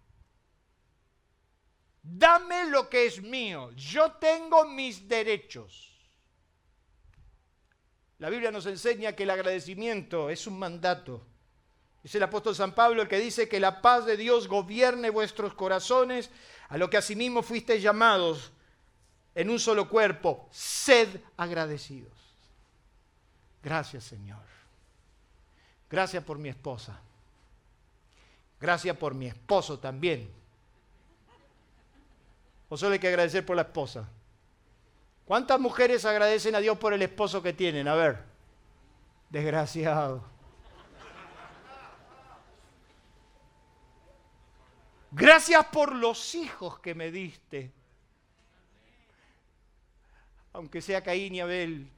[2.02, 3.70] Dame lo que es mío.
[3.72, 5.90] Yo tengo mis derechos.
[8.18, 11.26] La Biblia nos enseña que el agradecimiento es un mandato.
[12.04, 15.54] Es el apóstol San Pablo el que dice que la paz de Dios gobierne vuestros
[15.54, 16.30] corazones,
[16.68, 18.52] a lo que asimismo fuisteis llamados
[19.34, 20.46] en un solo cuerpo.
[20.50, 22.12] Sed agradecidos.
[23.62, 24.42] Gracias Señor.
[25.90, 27.00] Gracias por mi esposa.
[28.60, 30.30] Gracias por mi esposo también.
[32.68, 34.06] O solo hay que agradecer por la esposa.
[35.24, 37.88] ¿Cuántas mujeres agradecen a Dios por el esposo que tienen?
[37.88, 38.18] A ver.
[39.30, 40.33] Desgraciado.
[45.16, 47.70] Gracias por los hijos que me diste.
[50.52, 51.88] Aunque sea Caín y Abel.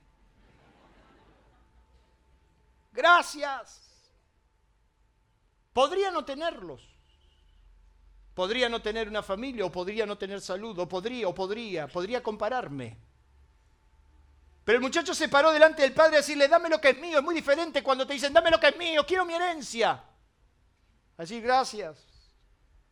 [2.92, 3.80] Gracias.
[5.72, 6.82] Podría no tenerlos.
[8.34, 12.22] Podría no tener una familia, o podría no tener salud, o podría, o podría, podría
[12.22, 12.98] compararme.
[14.62, 17.20] Pero el muchacho se paró delante del padre a decirle, dame lo que es mío.
[17.20, 20.04] Es muy diferente cuando te dicen, dame lo que es mío, quiero mi herencia.
[21.16, 22.15] Así, gracias.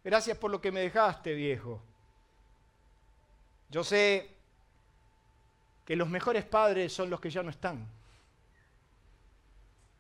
[0.05, 1.81] Gracias por lo que me dejaste, viejo.
[3.71, 4.31] Yo sé
[5.87, 7.89] que los mejores padres son los que ya no están.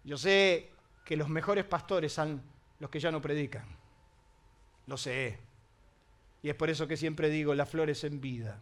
[0.04, 0.70] Yo sé
[1.04, 2.42] que los mejores pastores son
[2.78, 3.64] los que ya no predican.
[4.86, 5.38] Lo sé.
[6.42, 8.60] Y es por eso que siempre digo, las flores en vida.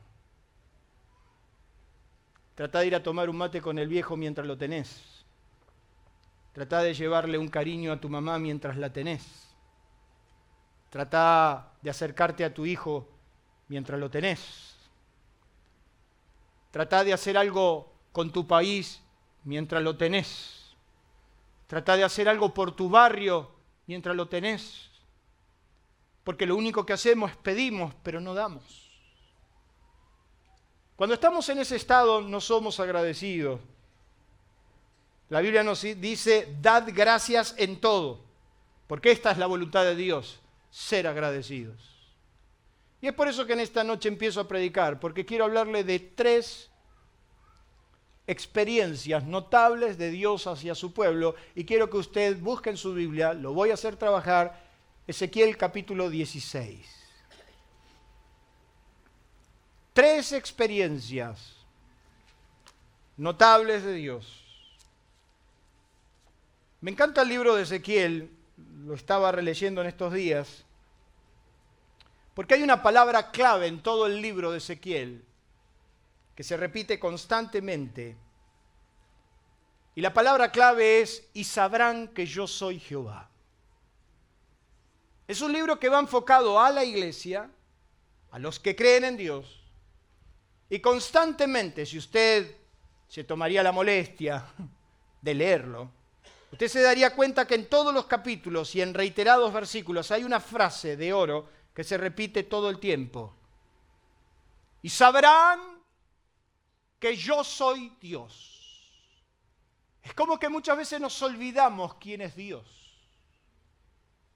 [2.55, 5.25] Trata de ir a tomar un mate con el viejo mientras lo tenés.
[6.53, 9.52] Trata de llevarle un cariño a tu mamá mientras la tenés.
[10.93, 13.09] Trata de acercarte a tu hijo
[13.67, 14.77] mientras lo tenés.
[16.71, 19.03] Trata de hacer algo con tu país
[19.43, 20.77] mientras lo tenés.
[21.67, 23.51] Trata de hacer algo por tu barrio
[23.87, 24.93] mientras lo tenés
[26.25, 28.91] porque lo único que hacemos es pedimos, pero no damos.
[30.97, 33.61] Cuando estamos en ese estado no somos agradecidos.
[35.29, 38.21] La Biblia nos dice, dad gracias en todo,
[38.87, 40.41] porque esta es la voluntad de Dios,
[40.73, 41.77] ser agradecidos.
[43.01, 45.99] Y es por eso que en esta noche empiezo a predicar, porque quiero hablarle de
[46.01, 46.71] tres
[48.27, 53.35] experiencias notables de Dios hacia su pueblo y quiero que usted busque en su Biblia,
[53.35, 54.65] lo voy a hacer trabajar
[55.07, 56.87] Ezequiel capítulo 16.
[59.93, 61.57] Tres experiencias
[63.17, 64.43] notables de Dios.
[66.81, 68.31] Me encanta el libro de Ezequiel,
[68.85, 70.65] lo estaba releyendo en estos días,
[72.35, 75.25] porque hay una palabra clave en todo el libro de Ezequiel
[76.35, 78.17] que se repite constantemente.
[79.95, 83.29] Y la palabra clave es, y sabrán que yo soy Jehová.
[85.29, 87.51] Es un libro que va enfocado a la iglesia,
[88.31, 89.63] a los que creen en Dios,
[90.71, 92.57] y constantemente, si usted
[93.07, 94.47] se tomaría la molestia
[95.21, 95.91] de leerlo,
[96.53, 100.39] usted se daría cuenta que en todos los capítulos y en reiterados versículos hay una
[100.39, 103.35] frase de oro que se repite todo el tiempo.
[104.83, 105.61] Y sabrán
[106.99, 108.53] que yo soy Dios.
[110.03, 112.65] Es como que muchas veces nos olvidamos quién es Dios.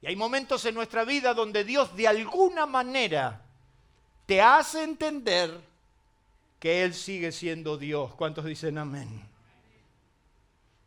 [0.01, 3.43] Y hay momentos en nuestra vida donde Dios de alguna manera
[4.27, 5.61] te hace entender
[6.59, 8.15] que Él sigue siendo Dios.
[8.15, 9.36] ¿Cuántos dicen amén?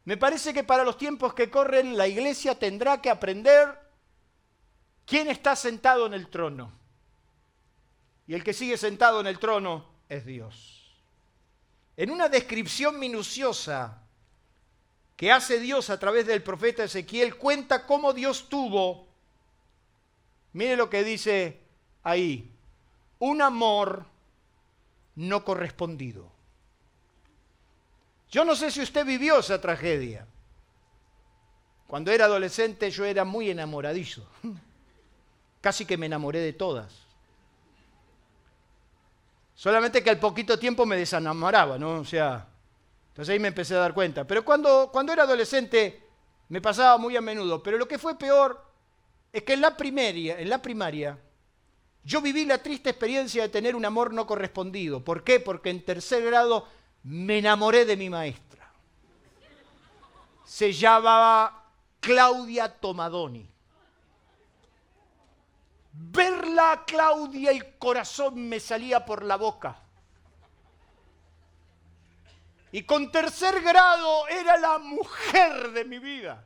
[0.09, 3.79] Me parece que para los tiempos que corren la iglesia tendrá que aprender
[5.05, 6.71] quién está sentado en el trono.
[8.25, 10.95] Y el que sigue sentado en el trono es Dios.
[11.95, 14.01] En una descripción minuciosa
[15.15, 19.07] que hace Dios a través del profeta Ezequiel, cuenta cómo Dios tuvo,
[20.53, 21.61] mire lo que dice
[22.01, 22.51] ahí,
[23.19, 24.07] un amor
[25.13, 26.38] no correspondido.
[28.29, 30.25] Yo no sé si usted vivió esa tragedia.
[31.87, 34.27] Cuando era adolescente yo era muy enamoradizo.
[35.61, 36.93] Casi que me enamoré de todas.
[39.55, 41.99] Solamente que al poquito tiempo me desenamoraba, ¿no?
[41.99, 42.47] O sea,
[43.09, 44.25] entonces ahí me empecé a dar cuenta.
[44.25, 46.03] Pero cuando, cuando era adolescente
[46.49, 47.61] me pasaba muy a menudo.
[47.63, 48.63] Pero lo que fue peor
[49.33, 51.17] es que en la, primaria, en la primaria
[52.03, 55.03] yo viví la triste experiencia de tener un amor no correspondido.
[55.03, 55.39] ¿Por qué?
[55.39, 56.67] Porque en tercer grado
[57.03, 58.69] me enamoré de mi maestra.
[60.45, 61.63] Se llamaba
[61.99, 63.49] Claudia Tomadoni.
[65.91, 69.77] Verla a Claudia el corazón me salía por la boca.
[72.71, 76.45] Y con tercer grado era la mujer de mi vida.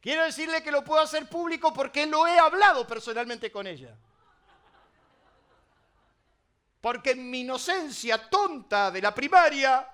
[0.00, 3.96] Quiero decirle que lo puedo hacer público porque lo he hablado personalmente con ella.
[6.86, 9.84] Porque en mi inocencia tonta de la primaria,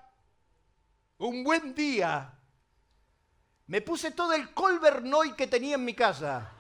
[1.17, 2.31] un buen día,
[3.69, 6.53] me puse todo el Colbernoy que tenía en mi casa.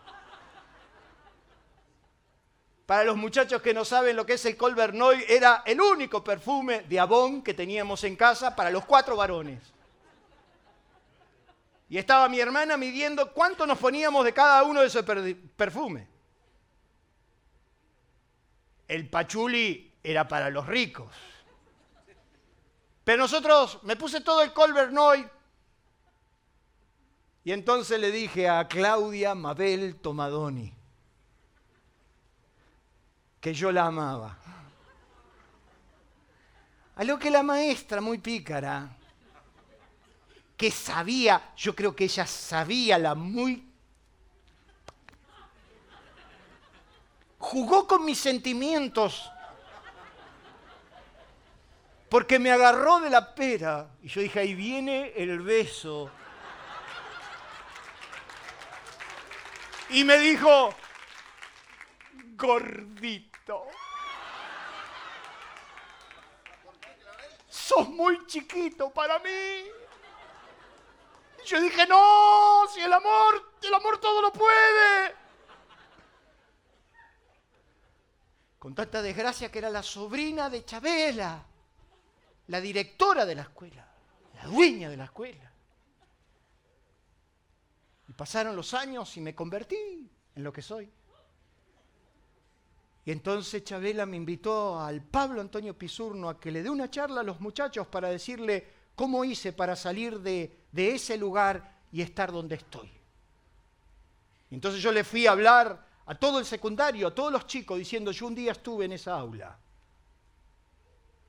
[2.87, 6.81] Para los muchachos que no saben lo que es el Colbernoy, era el único perfume
[6.85, 9.61] de Avon que teníamos en casa para los cuatro varones.
[11.91, 15.05] Y estaba mi hermana midiendo cuánto nos poníamos de cada uno de esos
[15.55, 16.09] perfumes.
[18.89, 21.15] El pachuli era para los ricos.
[23.05, 25.29] Pero nosotros, me puse todo el Colbernoy.
[27.45, 30.73] Y entonces le dije a Claudia Mabel Tomadoni,
[33.41, 34.39] que yo la amaba.
[36.95, 38.97] A lo que la maestra, muy pícara,
[40.57, 43.69] que sabía, yo creo que ella sabía la muy...
[47.39, 49.29] Jugó con mis sentimientos
[52.13, 56.11] porque me agarró de la pera y yo dije, ahí viene el beso.
[59.89, 60.75] Y me dijo,
[62.37, 63.65] gordito.
[67.49, 69.31] Sos muy chiquito para mí.
[71.43, 75.15] Y yo dije, no, si el amor, el amor todo lo puede.
[78.59, 81.47] Con tanta desgracia que era la sobrina de Chabela
[82.49, 83.87] la directora de la escuela,
[84.35, 85.53] la dueña de la escuela.
[88.09, 90.91] Y pasaron los años y me convertí en lo que soy.
[93.05, 97.23] Y entonces Chabela me invitó al Pablo Antonio Pisurno a que le dé una charla
[97.23, 102.31] a los muchachos para decirle cómo hice para salir de, de ese lugar y estar
[102.31, 102.91] donde estoy.
[104.51, 107.79] Y entonces yo le fui a hablar a todo el secundario, a todos los chicos,
[107.79, 109.59] diciendo, yo un día estuve en esa aula.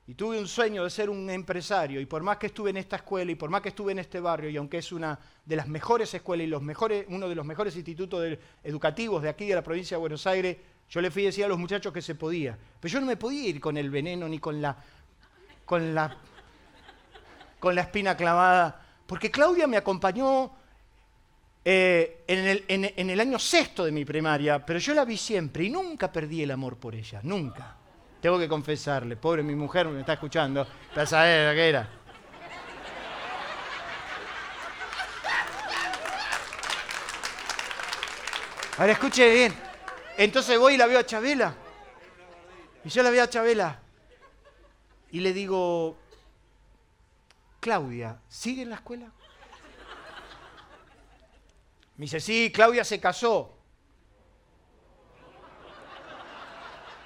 [0.06, 2.96] Y tuve un sueño de ser un empresario, y por más que estuve en esta
[2.96, 5.66] escuela, y por más que estuve en este barrio, y aunque es una de las
[5.66, 8.22] mejores escuelas y los mejores, uno de los mejores institutos
[8.62, 10.58] educativos de aquí de la provincia de Buenos Aires,
[10.90, 12.58] yo le fui a decir a los muchachos que se podía.
[12.80, 14.76] Pero yo no me podía ir con el veneno ni con la,
[15.64, 16.14] con la,
[17.58, 20.52] con la espina clavada, porque Claudia me acompañó
[21.64, 25.64] eh, en, el, en el año sexto de mi primaria, pero yo la vi siempre
[25.64, 27.78] y nunca perdí el amor por ella, nunca.
[28.24, 31.88] Tengo que confesarle, pobre mi mujer me está escuchando, la saber qué era.
[38.78, 39.54] Ahora escuche bien.
[40.16, 41.54] Entonces voy y la veo a Chabela.
[42.82, 43.78] Y yo la veo a Chabela.
[45.10, 45.98] Y le digo,
[47.60, 49.12] Claudia, ¿sigue en la escuela?
[51.98, 53.53] Me dice, sí, Claudia se casó.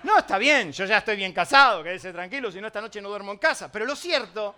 [0.04, 3.08] No, está bien, yo ya estoy bien casado, quédese tranquilo, si no esta noche no
[3.08, 3.70] duermo en casa.
[3.70, 4.54] Pero lo cierto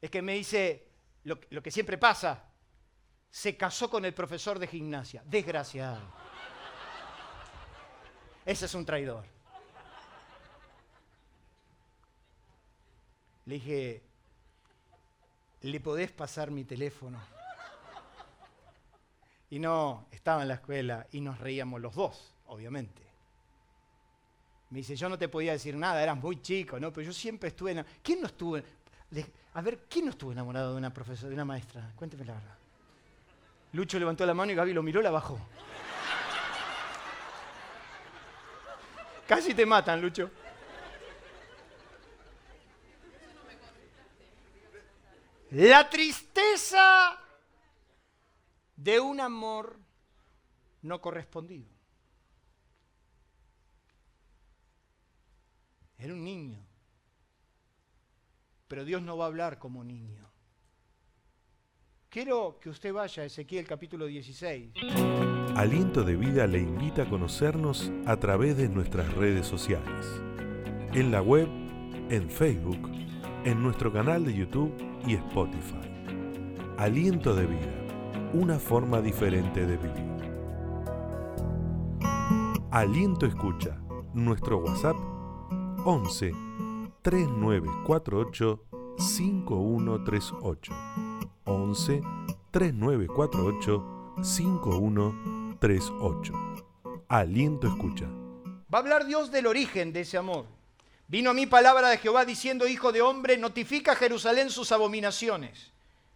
[0.00, 0.86] es que me dice
[1.24, 2.44] lo, lo que siempre pasa,
[3.30, 5.22] se casó con el profesor de gimnasia.
[5.24, 6.02] Desgraciado.
[8.44, 9.24] Ese es un traidor.
[13.46, 14.02] Le dije,
[15.62, 17.20] ¿le podés pasar mi teléfono?
[19.50, 23.02] Y no, estaba en la escuela y nos reíamos los dos, obviamente.
[24.70, 26.92] Me dice, yo no te podía decir nada, eras muy chico, ¿no?
[26.92, 28.00] Pero yo siempre estuve enamorado.
[28.02, 28.58] ¿Quién no estuvo?
[29.54, 31.92] A ver, ¿quién no estuvo enamorado de una profesora, de una maestra?
[31.94, 32.58] Cuénteme la verdad.
[33.72, 35.38] Lucho levantó la mano y Gaby lo miró, la bajó.
[39.26, 40.30] Casi te matan, Lucho.
[45.50, 47.18] La tristeza
[48.76, 49.78] de un amor
[50.82, 51.73] no correspondido.
[56.04, 56.58] Era un niño.
[58.68, 60.30] Pero Dios no va a hablar como niño.
[62.10, 64.74] Quiero que usted vaya a Ezequiel capítulo 16.
[65.56, 70.06] Aliento de Vida le invita a conocernos a través de nuestras redes sociales.
[70.92, 71.48] En la web,
[72.10, 72.86] en Facebook,
[73.46, 74.74] en nuestro canal de YouTube
[75.06, 75.88] y Spotify.
[76.76, 80.14] Aliento de Vida, una forma diferente de vivir.
[82.70, 83.78] Aliento Escucha,
[84.12, 85.13] nuestro WhatsApp
[85.86, 86.32] 11
[87.02, 88.64] 3948
[88.96, 90.72] 5138.
[91.44, 92.00] 11
[92.50, 93.84] 3948
[94.22, 96.32] 5138.
[97.08, 98.06] Aliento escucha.
[98.72, 100.46] Va a hablar Dios del origen de ese amor.
[101.06, 105.70] Vino a mí palabra de Jehová diciendo, Hijo de hombre, notifica a Jerusalén sus abominaciones.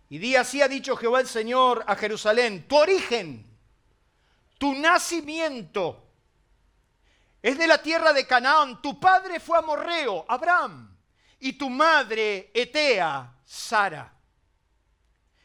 [0.09, 3.45] Y di así ha dicho Jehová el Señor a Jerusalén, tu origen,
[4.57, 6.07] tu nacimiento
[7.43, 8.80] es de la tierra de Canaán.
[8.82, 10.97] Tu padre fue amorreo, Abraham,
[11.41, 14.12] y tu madre, Etea, Sara.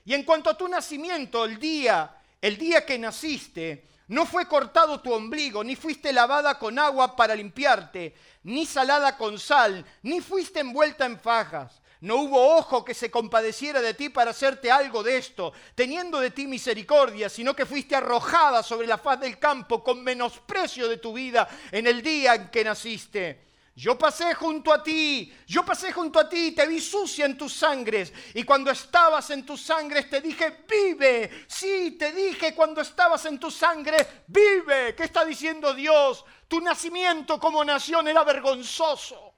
[0.05, 4.99] Y en cuanto a tu nacimiento, el día, el día que naciste, no fue cortado
[4.99, 10.59] tu ombligo, ni fuiste lavada con agua para limpiarte, ni salada con sal, ni fuiste
[10.59, 11.81] envuelta en fajas.
[12.03, 16.31] No hubo ojo que se compadeciera de ti para hacerte algo de esto, teniendo de
[16.31, 21.13] ti misericordia, sino que fuiste arrojada sobre la faz del campo con menosprecio de tu
[21.13, 23.45] vida en el día en que naciste.
[23.73, 27.53] Yo pasé junto a ti, yo pasé junto a ti, te vi sucia en tus
[27.53, 28.11] sangres.
[28.33, 31.45] Y cuando estabas en tus sangres te dije, vive.
[31.47, 34.93] Sí, te dije cuando estabas en tu sangre, vive.
[34.93, 36.25] ¿Qué está diciendo Dios?
[36.49, 39.32] Tu nacimiento como nación era vergonzoso.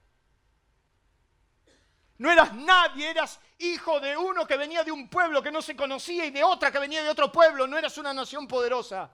[2.17, 5.75] No eras nadie, eras hijo de uno que venía de un pueblo que no se
[5.75, 7.67] conocía y de otra que venía de otro pueblo.
[7.67, 9.11] No eras una nación poderosa.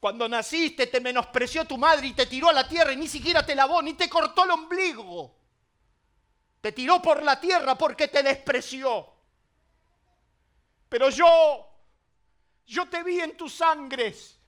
[0.00, 3.44] Cuando naciste te menospreció tu madre y te tiró a la tierra y ni siquiera
[3.44, 5.34] te lavó, ni te cortó el ombligo.
[6.60, 9.12] Te tiró por la tierra porque te despreció.
[10.88, 11.68] Pero yo,
[12.66, 14.38] yo te vi en tus sangres.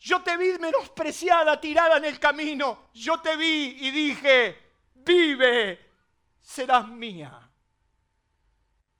[0.00, 2.90] Yo te vi menospreciada, tirada en el camino.
[2.94, 4.56] Yo te vi y dije,
[4.94, 5.87] vive,
[6.48, 7.50] serás mía.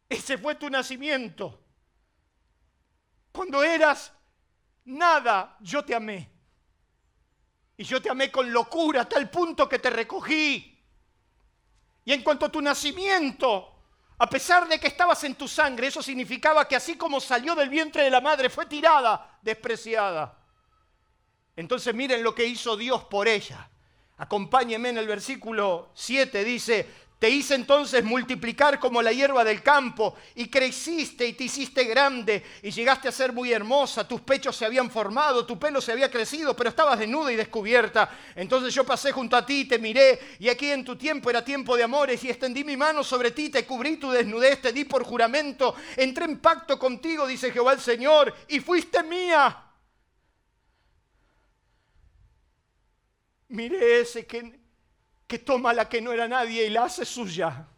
[0.07, 1.59] Ese fue tu nacimiento.
[3.33, 4.13] Cuando eras
[4.85, 6.31] nada, yo te amé.
[7.79, 10.79] Y yo te amé con locura a tal punto que te recogí.
[12.05, 13.77] Y en cuanto a tu nacimiento,
[14.19, 17.71] a pesar de que estabas en tu sangre, eso significaba que así como salió del
[17.71, 20.37] vientre de la madre, fue tirada, despreciada.
[21.57, 23.71] Entonces miren lo que hizo Dios por ella.
[24.19, 30.15] Acompáñenme en el versículo 7, dice, te hice entonces multiplicar como la hierba del campo
[30.37, 34.07] y creciste y te hiciste grande y llegaste a ser muy hermosa.
[34.07, 38.09] Tus pechos se habían formado, tu pelo se había crecido, pero estabas desnuda y descubierta.
[38.37, 41.77] Entonces yo pasé junto a ti, te miré y aquí en tu tiempo era tiempo
[41.77, 45.03] de amores y extendí mi mano sobre ti, te cubrí tu desnudez, te di por
[45.03, 45.75] juramento.
[45.97, 49.65] Entré en pacto contigo, dice Jehová el Señor, y fuiste mía.
[53.49, 54.68] Miré ese que
[55.29, 57.69] que toma la que no era nadie y la hace suya.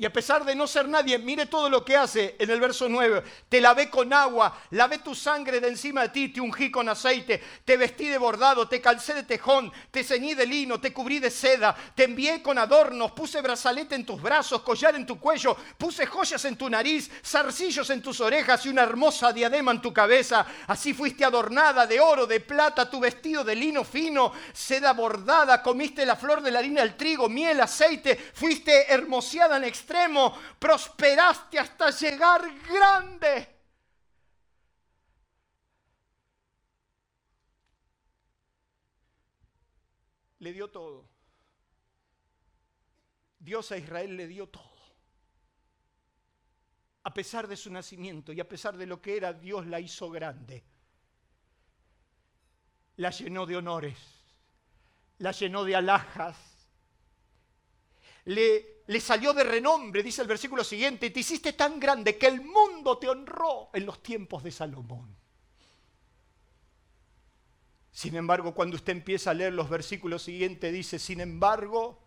[0.00, 2.88] Y a pesar de no ser nadie, mire todo lo que hace en el verso
[2.88, 3.22] 9.
[3.50, 7.38] Te lavé con agua, lavé tu sangre de encima de ti, te ungí con aceite,
[7.66, 11.30] te vestí de bordado, te calcé de tejón, te ceñí de lino, te cubrí de
[11.30, 16.06] seda, te envié con adornos, puse brazalete en tus brazos, collar en tu cuello, puse
[16.06, 20.46] joyas en tu nariz, zarcillos en tus orejas y una hermosa diadema en tu cabeza.
[20.66, 26.06] Así fuiste adornada de oro, de plata, tu vestido de lino fino, seda bordada, comiste
[26.06, 29.64] la flor de la harina del trigo, miel, aceite, fuiste hermoseada en
[30.58, 33.56] prosperaste hasta llegar grande.
[40.38, 41.08] Le dio todo.
[43.38, 44.70] Dios a Israel le dio todo.
[47.02, 50.10] A pesar de su nacimiento y a pesar de lo que era, Dios la hizo
[50.10, 50.64] grande.
[52.96, 53.96] La llenó de honores,
[55.18, 56.49] la llenó de alhajas,
[58.24, 62.40] le salió de renombre, dice el versículo siguiente, y te hiciste tan grande que el
[62.40, 65.16] mundo te honró en los tiempos de Salomón.
[67.92, 71.98] Sin embargo, cuando usted empieza a leer los versículos siguientes, dice, sin embargo,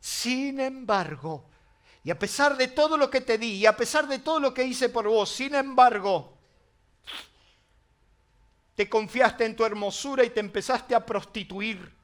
[0.00, 1.48] sin embargo,
[2.04, 4.54] y a pesar de todo lo que te di, y a pesar de todo lo
[4.54, 6.38] que hice por vos, sin embargo,
[8.74, 11.97] te confiaste en tu hermosura y te empezaste a prostituir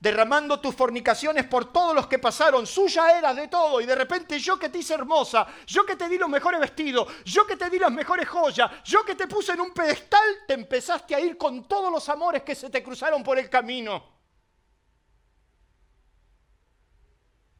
[0.00, 4.38] derramando tus fornicaciones por todos los que pasaron, suya era de todo, y de repente
[4.38, 7.68] yo que te hice hermosa, yo que te di los mejores vestidos, yo que te
[7.68, 11.36] di las mejores joyas, yo que te puse en un pedestal, te empezaste a ir
[11.36, 14.16] con todos los amores que se te cruzaron por el camino.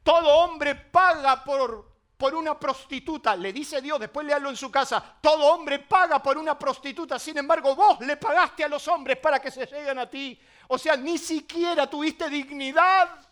[0.04, 5.18] Todo hombre paga por, por una prostituta, le dice Dios, después lealo en su casa,
[5.20, 9.40] todo hombre paga por una prostituta, sin embargo vos le pagaste a los hombres para
[9.40, 10.40] que se lleguen a ti.
[10.68, 13.26] O sea, ni siquiera tuviste dignidad.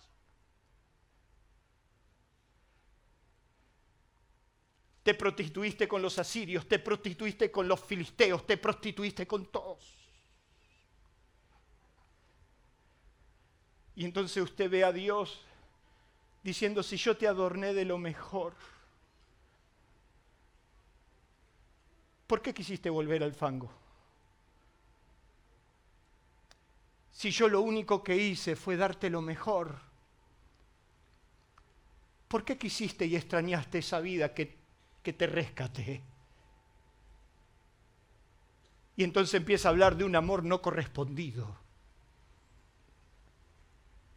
[5.03, 9.95] Te prostituiste con los asirios, te prostituiste con los filisteos, te prostituiste con todos.
[13.95, 15.41] Y entonces usted ve a Dios
[16.43, 18.55] diciendo, si yo te adorné de lo mejor,
[22.27, 23.86] ¿por qué quisiste volver al fango?
[27.17, 29.81] Si yo lo único que hice fue darte lo mejor?
[32.29, 34.55] ¿Por qué quisiste y extrañaste esa vida que,
[35.03, 36.03] que te rescaté?
[38.97, 41.57] Y entonces empieza a hablar de un amor no correspondido.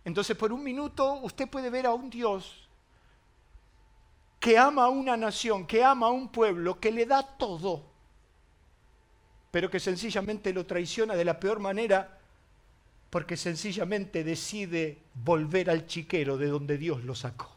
[0.04, 2.68] Entonces por un minuto usted puede ver a un Dios
[4.42, 7.86] que ama a una nación, que ama a un pueblo, que le da todo,
[9.52, 12.19] pero que sencillamente lo traiciona de la peor manera
[13.10, 17.50] porque sencillamente decide volver al chiquero de donde Dios lo sacó.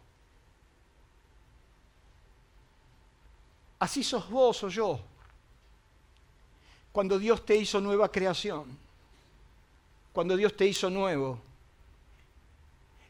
[3.78, 5.00] Así sos vos o yo,
[6.92, 8.78] cuando Dios te hizo nueva creación.
[10.12, 11.40] cuando Dios te hizo nuevo.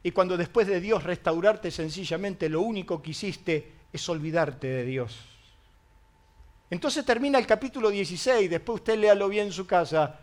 [0.05, 5.19] Y cuando después de Dios restaurarte sencillamente lo único que hiciste es olvidarte de Dios.
[6.71, 10.21] Entonces termina el capítulo 16, después usted léalo bien en su casa.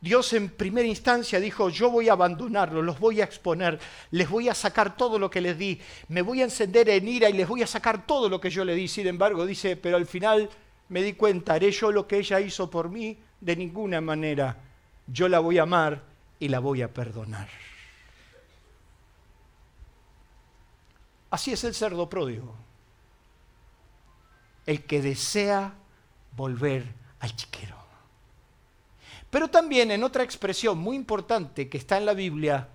[0.00, 3.78] Dios en primera instancia dijo, yo voy a abandonarlos, los voy a exponer,
[4.10, 7.30] les voy a sacar todo lo que les di, me voy a encender en ira
[7.30, 8.88] y les voy a sacar todo lo que yo le di.
[8.88, 10.50] Sin embargo, dice, pero al final
[10.88, 14.56] me di cuenta, haré yo lo que ella hizo por mí, de ninguna manera.
[15.06, 16.02] Yo la voy a amar
[16.38, 17.48] y la voy a perdonar.
[21.30, 22.54] Así es el cerdo pródigo,
[24.64, 25.74] el que desea
[26.36, 26.84] volver
[27.20, 27.75] al chiquero.
[29.30, 32.68] Pero también en otra expresión muy importante que está en la Biblia,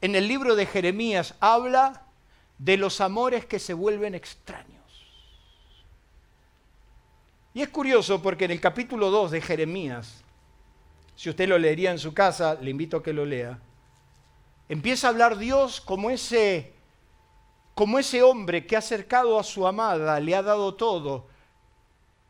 [0.00, 2.02] en el libro de Jeremías habla
[2.58, 4.74] de los amores que se vuelven extraños.
[7.54, 10.22] Y es curioso porque en el capítulo 2 de Jeremías,
[11.14, 13.58] si usted lo leería en su casa, le invito a que lo lea,
[14.68, 16.72] empieza a hablar Dios como ese,
[17.74, 21.28] como ese hombre que ha acercado a su amada, le ha dado todo,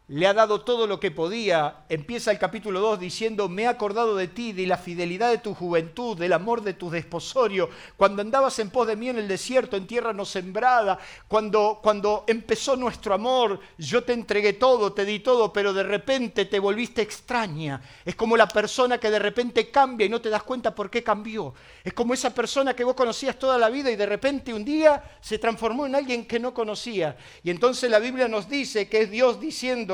[0.09, 1.85] le ha dado todo lo que podía.
[1.89, 5.55] Empieza el capítulo 2 diciendo, me he acordado de ti, de la fidelidad de tu
[5.55, 9.77] juventud, del amor de tu desposorio, cuando andabas en pos de mí en el desierto,
[9.77, 15.21] en tierra no sembrada, cuando, cuando empezó nuestro amor, yo te entregué todo, te di
[15.21, 17.81] todo, pero de repente te volviste extraña.
[18.05, 21.03] Es como la persona que de repente cambia y no te das cuenta por qué
[21.03, 21.55] cambió.
[21.83, 25.03] Es como esa persona que vos conocías toda la vida y de repente un día
[25.23, 27.17] se transformó en alguien que no conocía.
[27.43, 29.94] Y entonces la Biblia nos dice que es Dios diciendo,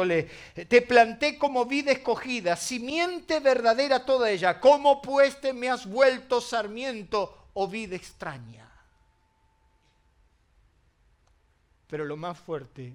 [0.69, 6.41] te planté como vida escogida, simiente verdadera toda ella, ¿cómo pues te me has vuelto
[6.41, 8.71] sarmiento o vida extraña?
[11.87, 12.95] Pero lo más fuerte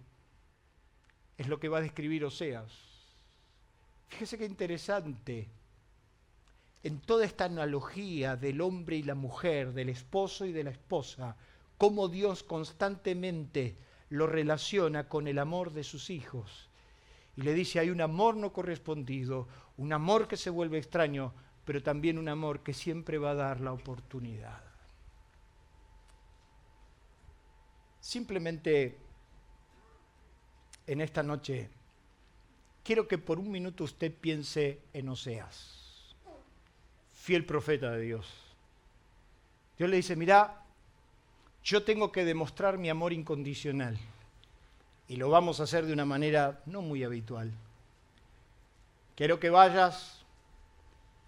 [1.37, 2.71] es lo que va a describir Oseas.
[4.07, 5.49] Fíjese qué interesante.
[6.83, 11.35] En toda esta analogía del hombre y la mujer, del esposo y de la esposa,
[11.77, 13.75] cómo Dios constantemente
[14.09, 16.69] lo relaciona con el amor de sus hijos
[17.37, 21.33] y le dice, hay un amor no correspondido, un amor que se vuelve extraño,
[21.65, 24.61] pero también un amor que siempre va a dar la oportunidad.
[27.99, 28.97] Simplemente
[30.87, 31.69] en esta noche
[32.83, 36.15] quiero que por un minuto usted piense en Oseas,
[37.13, 38.31] fiel profeta de Dios.
[39.77, 40.63] Dios le dice, mira,
[41.63, 43.97] yo tengo que demostrar mi amor incondicional
[45.07, 47.51] y lo vamos a hacer de una manera no muy habitual.
[49.15, 50.25] Quiero que vayas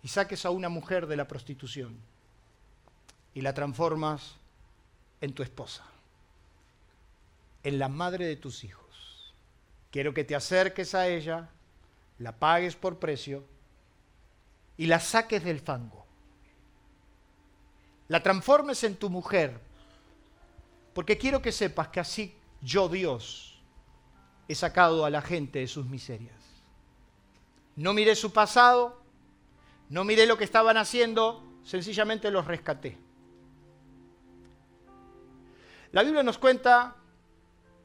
[0.02, 1.98] y saques a una mujer de la prostitución
[3.34, 4.36] y la transformas
[5.22, 5.86] en tu esposa,
[7.64, 9.34] en la madre de tus hijos.
[9.92, 11.50] Quiero que te acerques a ella,
[12.20, 13.46] la pagues por precio
[14.76, 16.06] y la saques del fango.
[18.08, 19.60] La transformes en tu mujer,
[20.94, 23.57] porque quiero que sepas que así yo Dios
[24.48, 26.36] he sacado a la gente de sus miserias.
[27.76, 29.02] No miré su pasado,
[29.90, 32.98] no miré lo que estaban haciendo, sencillamente los rescaté.
[35.92, 36.96] La Biblia nos cuenta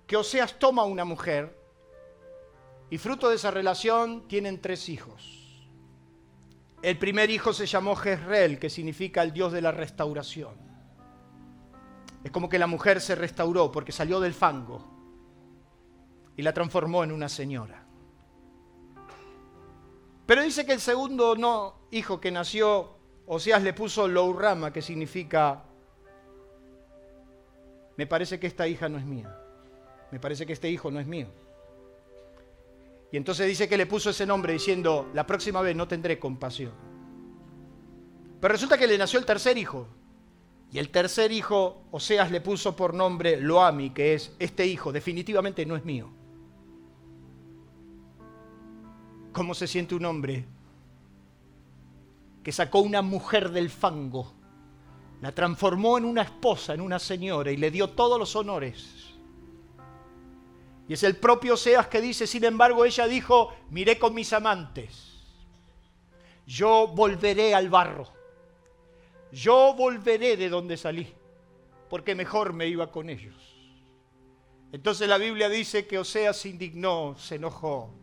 [0.07, 1.57] que Oseas toma una mujer
[2.91, 5.39] y fruto de esa relación tienen tres hijos.
[6.83, 10.55] El primer hijo se llamó Jezreel, que significa el Dios de la restauración.
[12.25, 14.93] Es como que la mujer se restauró porque salió del fango
[16.37, 17.85] y la transformó en una señora.
[20.27, 22.91] Pero dice que el segundo no, hijo que nació,
[23.27, 25.65] Oseas le puso Lourama, que significa,
[27.97, 29.37] me parece que esta hija no es mía,
[30.11, 31.29] me parece que este hijo no es mío.
[33.11, 36.73] Y entonces dice que le puso ese nombre diciendo, la próxima vez no tendré compasión.
[38.41, 39.87] Pero resulta que le nació el tercer hijo.
[40.73, 45.67] Y el tercer hijo, Oseas le puso por nombre Loami, que es, este hijo definitivamente
[45.67, 46.11] no es mío.
[49.33, 50.45] Cómo se siente un hombre
[52.43, 54.33] que sacó una mujer del fango,
[55.21, 59.13] la transformó en una esposa, en una señora y le dio todos los honores.
[60.89, 65.13] Y es el propio Oseas que dice, sin embargo, ella dijo, miré con mis amantes,
[66.47, 68.09] yo volveré al barro,
[69.31, 71.15] yo volveré de donde salí,
[71.89, 73.35] porque mejor me iba con ellos.
[74.73, 77.95] Entonces la Biblia dice que Oseas se indignó, se enojó,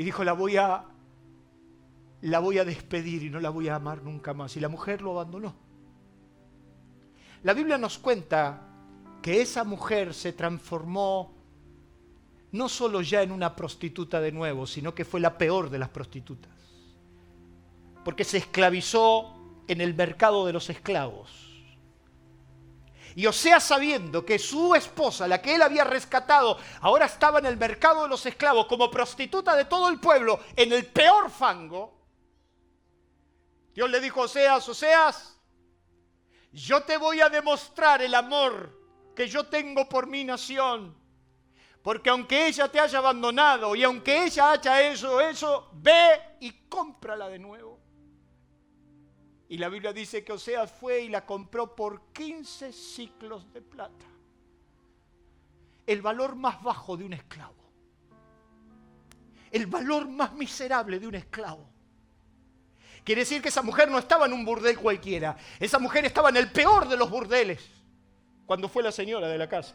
[0.00, 0.86] y dijo, la voy a
[2.22, 4.56] la voy a despedir y no la voy a amar nunca más.
[4.56, 5.54] Y la mujer lo abandonó.
[7.42, 8.62] La Biblia nos cuenta
[9.20, 11.34] que esa mujer se transformó
[12.52, 15.90] no solo ya en una prostituta de nuevo, sino que fue la peor de las
[15.90, 16.50] prostitutas.
[18.02, 19.34] Porque se esclavizó
[19.68, 21.49] en el mercado de los esclavos.
[23.16, 27.56] Y Oseas sabiendo que su esposa, la que él había rescatado, ahora estaba en el
[27.56, 32.00] mercado de los esclavos como prostituta de todo el pueblo, en el peor fango,
[33.74, 35.40] Dios le dijo a Oseas, Oseas,
[36.52, 38.78] yo te voy a demostrar el amor
[39.14, 40.96] que yo tengo por mi nación.
[41.82, 47.28] Porque aunque ella te haya abandonado y aunque ella haya eso, eso, ve y cómprala
[47.28, 47.69] de nuevo.
[49.50, 54.06] Y la Biblia dice que Oseas fue y la compró por 15 ciclos de plata.
[55.84, 57.56] El valor más bajo de un esclavo.
[59.50, 61.68] El valor más miserable de un esclavo.
[63.02, 65.36] Quiere decir que esa mujer no estaba en un burdel cualquiera.
[65.58, 67.68] Esa mujer estaba en el peor de los burdeles
[68.46, 69.74] cuando fue la señora de la casa.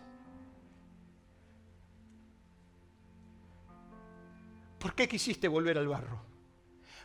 [4.79, 6.21] ¿Por qué quisiste volver al barro?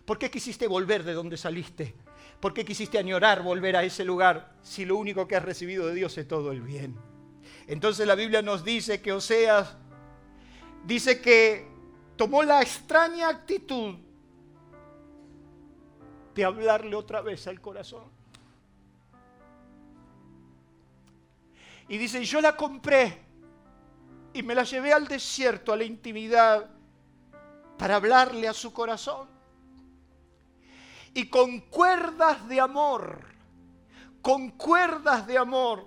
[0.04, 1.96] ¿Por qué quisiste volver de donde saliste?
[2.40, 5.94] ¿Por qué quisiste añorar volver a ese lugar si lo único que has recibido de
[5.94, 6.96] Dios es todo el bien?
[7.66, 9.76] Entonces la Biblia nos dice que Oseas
[10.84, 11.68] dice que
[12.16, 13.96] tomó la extraña actitud
[16.34, 18.04] de hablarle otra vez al corazón.
[21.88, 23.18] Y dice, yo la compré
[24.32, 26.70] y me la llevé al desierto, a la intimidad,
[27.76, 29.39] para hablarle a su corazón
[31.14, 33.24] y con cuerdas de amor,
[34.22, 35.86] con cuerdas de amor,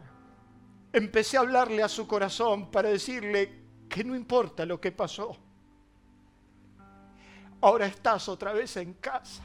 [0.91, 5.37] empecé a hablarle a su corazón para decirle que no importa lo que pasó.
[7.61, 9.43] Ahora estás otra vez en casa.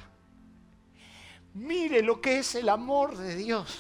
[1.55, 3.79] Mire lo que es el amor de Dios.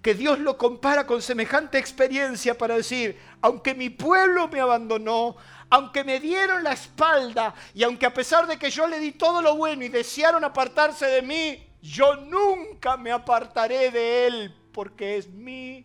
[0.00, 5.36] Que Dios lo compara con semejante experiencia para decir, aunque mi pueblo me abandonó,
[5.72, 9.40] aunque me dieron la espalda y aunque a pesar de que yo le di todo
[9.40, 15.30] lo bueno y desearon apartarse de mí, yo nunca me apartaré de él porque es
[15.30, 15.82] mi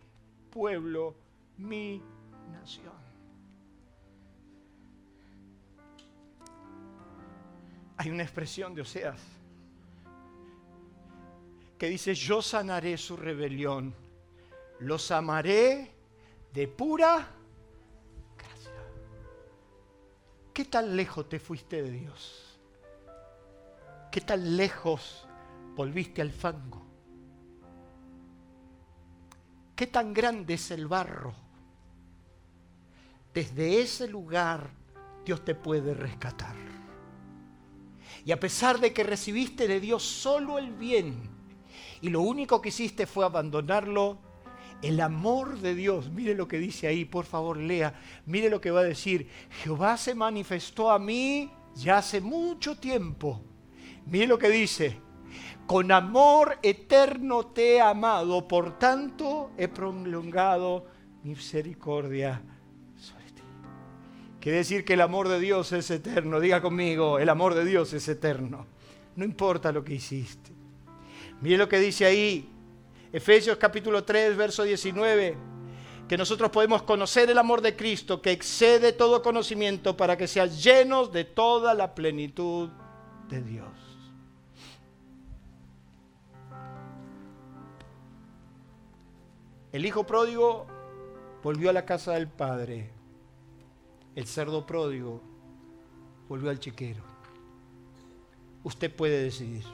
[0.50, 1.16] pueblo,
[1.56, 2.02] mi
[2.52, 2.92] nación.
[7.96, 9.22] Hay una expresión de Oseas
[11.78, 13.94] que dice, yo sanaré su rebelión,
[14.80, 15.94] los amaré
[16.52, 17.37] de pura
[20.58, 22.58] ¿Qué tan lejos te fuiste de Dios?
[24.10, 25.24] ¿Qué tan lejos
[25.76, 26.84] volviste al fango?
[29.76, 31.32] ¿Qué tan grande es el barro?
[33.32, 34.68] Desde ese lugar
[35.24, 36.56] Dios te puede rescatar.
[38.24, 41.22] Y a pesar de que recibiste de Dios solo el bien
[42.00, 44.18] y lo único que hiciste fue abandonarlo,
[44.82, 47.94] el amor de Dios, mire lo que dice ahí, por favor lea,
[48.26, 49.28] mire lo que va a decir.
[49.62, 53.40] Jehová se manifestó a mí ya hace mucho tiempo.
[54.06, 55.00] Mire lo que dice.
[55.66, 60.86] Con amor eterno te he amado, por tanto he prolongado
[61.22, 62.40] mi misericordia
[62.96, 63.42] sobre ti.
[64.40, 66.40] Quiere decir que el amor de Dios es eterno.
[66.40, 68.66] Diga conmigo, el amor de Dios es eterno.
[69.16, 70.52] No importa lo que hiciste.
[71.42, 72.48] Mire lo que dice ahí,
[73.12, 75.36] Efesios capítulo 3, verso 19,
[76.06, 80.50] que nosotros podemos conocer el amor de Cristo que excede todo conocimiento para que sean
[80.50, 82.68] llenos de toda la plenitud
[83.30, 83.70] de Dios.
[89.72, 90.66] El hijo pródigo
[91.42, 92.90] volvió a la casa del padre.
[94.14, 95.22] El cerdo pródigo
[96.28, 97.02] volvió al chiquero.
[98.64, 99.64] Usted puede decidir.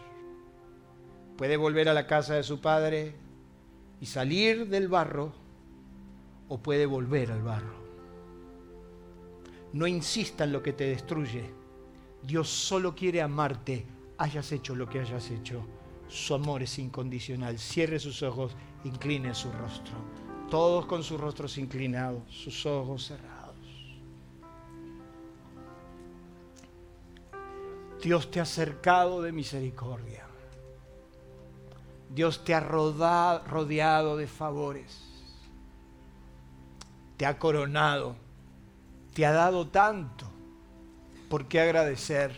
[1.36, 3.23] Puede volver a la casa de su padre
[4.04, 5.32] y salir del barro
[6.50, 7.74] o puede volver al barro.
[9.72, 11.50] No insista en lo que te destruye.
[12.22, 13.86] Dios solo quiere amarte,
[14.18, 15.64] hayas hecho lo que hayas hecho.
[16.06, 17.58] Su amor es incondicional.
[17.58, 19.94] Cierre sus ojos, incline su rostro.
[20.50, 23.56] Todos con sus rostros inclinados, sus ojos cerrados.
[28.02, 30.26] Dios te ha cercado de misericordia.
[32.14, 35.00] Dios te ha rodeado de favores,
[37.16, 38.14] te ha coronado,
[39.14, 40.26] te ha dado tanto
[41.28, 42.36] por qué agradecer,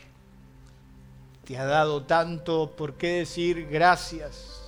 [1.44, 4.62] te ha dado tanto por qué decir gracias.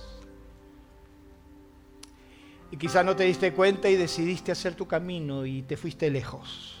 [2.71, 6.78] Y quizá no te diste cuenta y decidiste hacer tu camino y te fuiste lejos.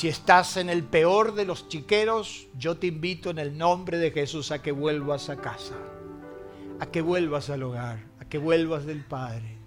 [0.00, 4.10] Si estás en el peor de los chiqueros, yo te invito en el nombre de
[4.10, 5.74] Jesús a que vuelvas a casa,
[6.78, 9.58] a que vuelvas al hogar, a que vuelvas del Padre.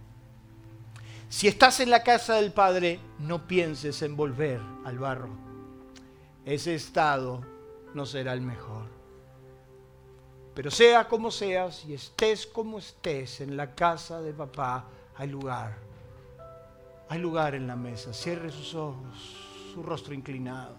[1.29, 5.29] Si estás en la casa del Padre, no pienses en volver al barro.
[6.45, 7.45] Ese estado
[7.93, 8.87] no será el mejor.
[10.55, 15.77] Pero sea como seas y estés como estés en la casa de papá, hay lugar.
[17.07, 18.13] Hay lugar en la mesa.
[18.13, 20.75] Cierre sus ojos, su rostro inclinado.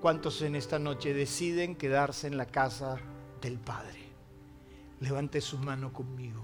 [0.00, 2.98] ¿Cuántos en esta noche deciden quedarse en la casa
[3.42, 4.00] del Padre?
[5.00, 6.42] Levante su mano conmigo.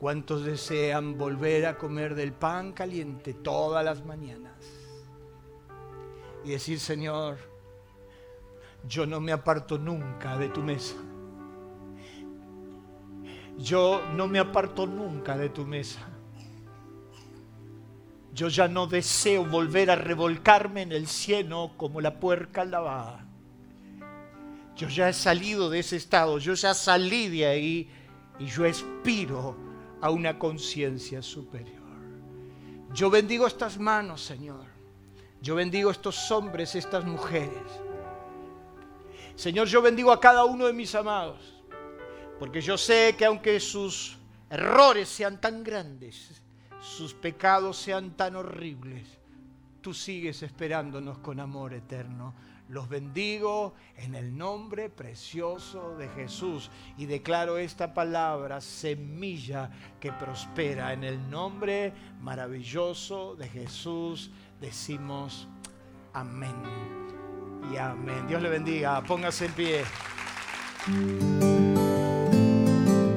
[0.00, 4.56] ¿Cuántos desean volver a comer del pan caliente todas las mañanas?
[6.44, 7.38] Y decir, Señor,
[8.88, 10.96] yo no me aparto nunca de tu mesa.
[13.56, 16.11] Yo no me aparto nunca de tu mesa.
[18.34, 23.26] Yo ya no deseo volver a revolcarme en el cieno como la puerca lavada.
[24.74, 27.90] Yo ya he salido de ese estado, yo ya salí de ahí
[28.38, 29.56] y yo expiro
[30.00, 31.82] a una conciencia superior.
[32.94, 34.64] Yo bendigo estas manos, Señor.
[35.42, 37.62] Yo bendigo estos hombres, estas mujeres.
[39.34, 41.62] Señor, yo bendigo a cada uno de mis amados,
[42.38, 44.18] porque yo sé que aunque sus
[44.50, 46.41] errores sean tan grandes,
[46.82, 49.18] sus pecados sean tan horribles,
[49.80, 52.34] tú sigues esperándonos con amor eterno
[52.72, 59.70] los bendigo en el nombre precioso de Jesús y declaro esta palabra, semilla
[60.00, 60.94] que prospera.
[60.94, 65.48] En el nombre maravilloso de Jesús decimos
[66.14, 66.56] amén
[67.70, 68.26] y amén.
[68.26, 69.84] Dios le bendiga, póngase en pie.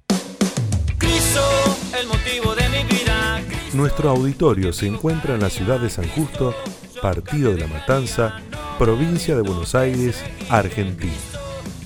[2.00, 3.43] el motivo de mi vida.
[3.74, 6.56] Nuestro auditorio se encuentra en la ciudad de San Justo,
[7.02, 8.41] Partido de la Matanza,
[8.80, 11.14] provincia de Buenos Aires, Argentina.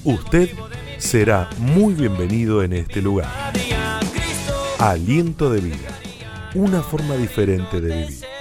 [0.05, 0.49] Usted
[1.03, 3.27] será muy bienvenido en este lugar.
[4.79, 5.89] Aliento de vida
[6.55, 8.32] una forma diferente de vivir.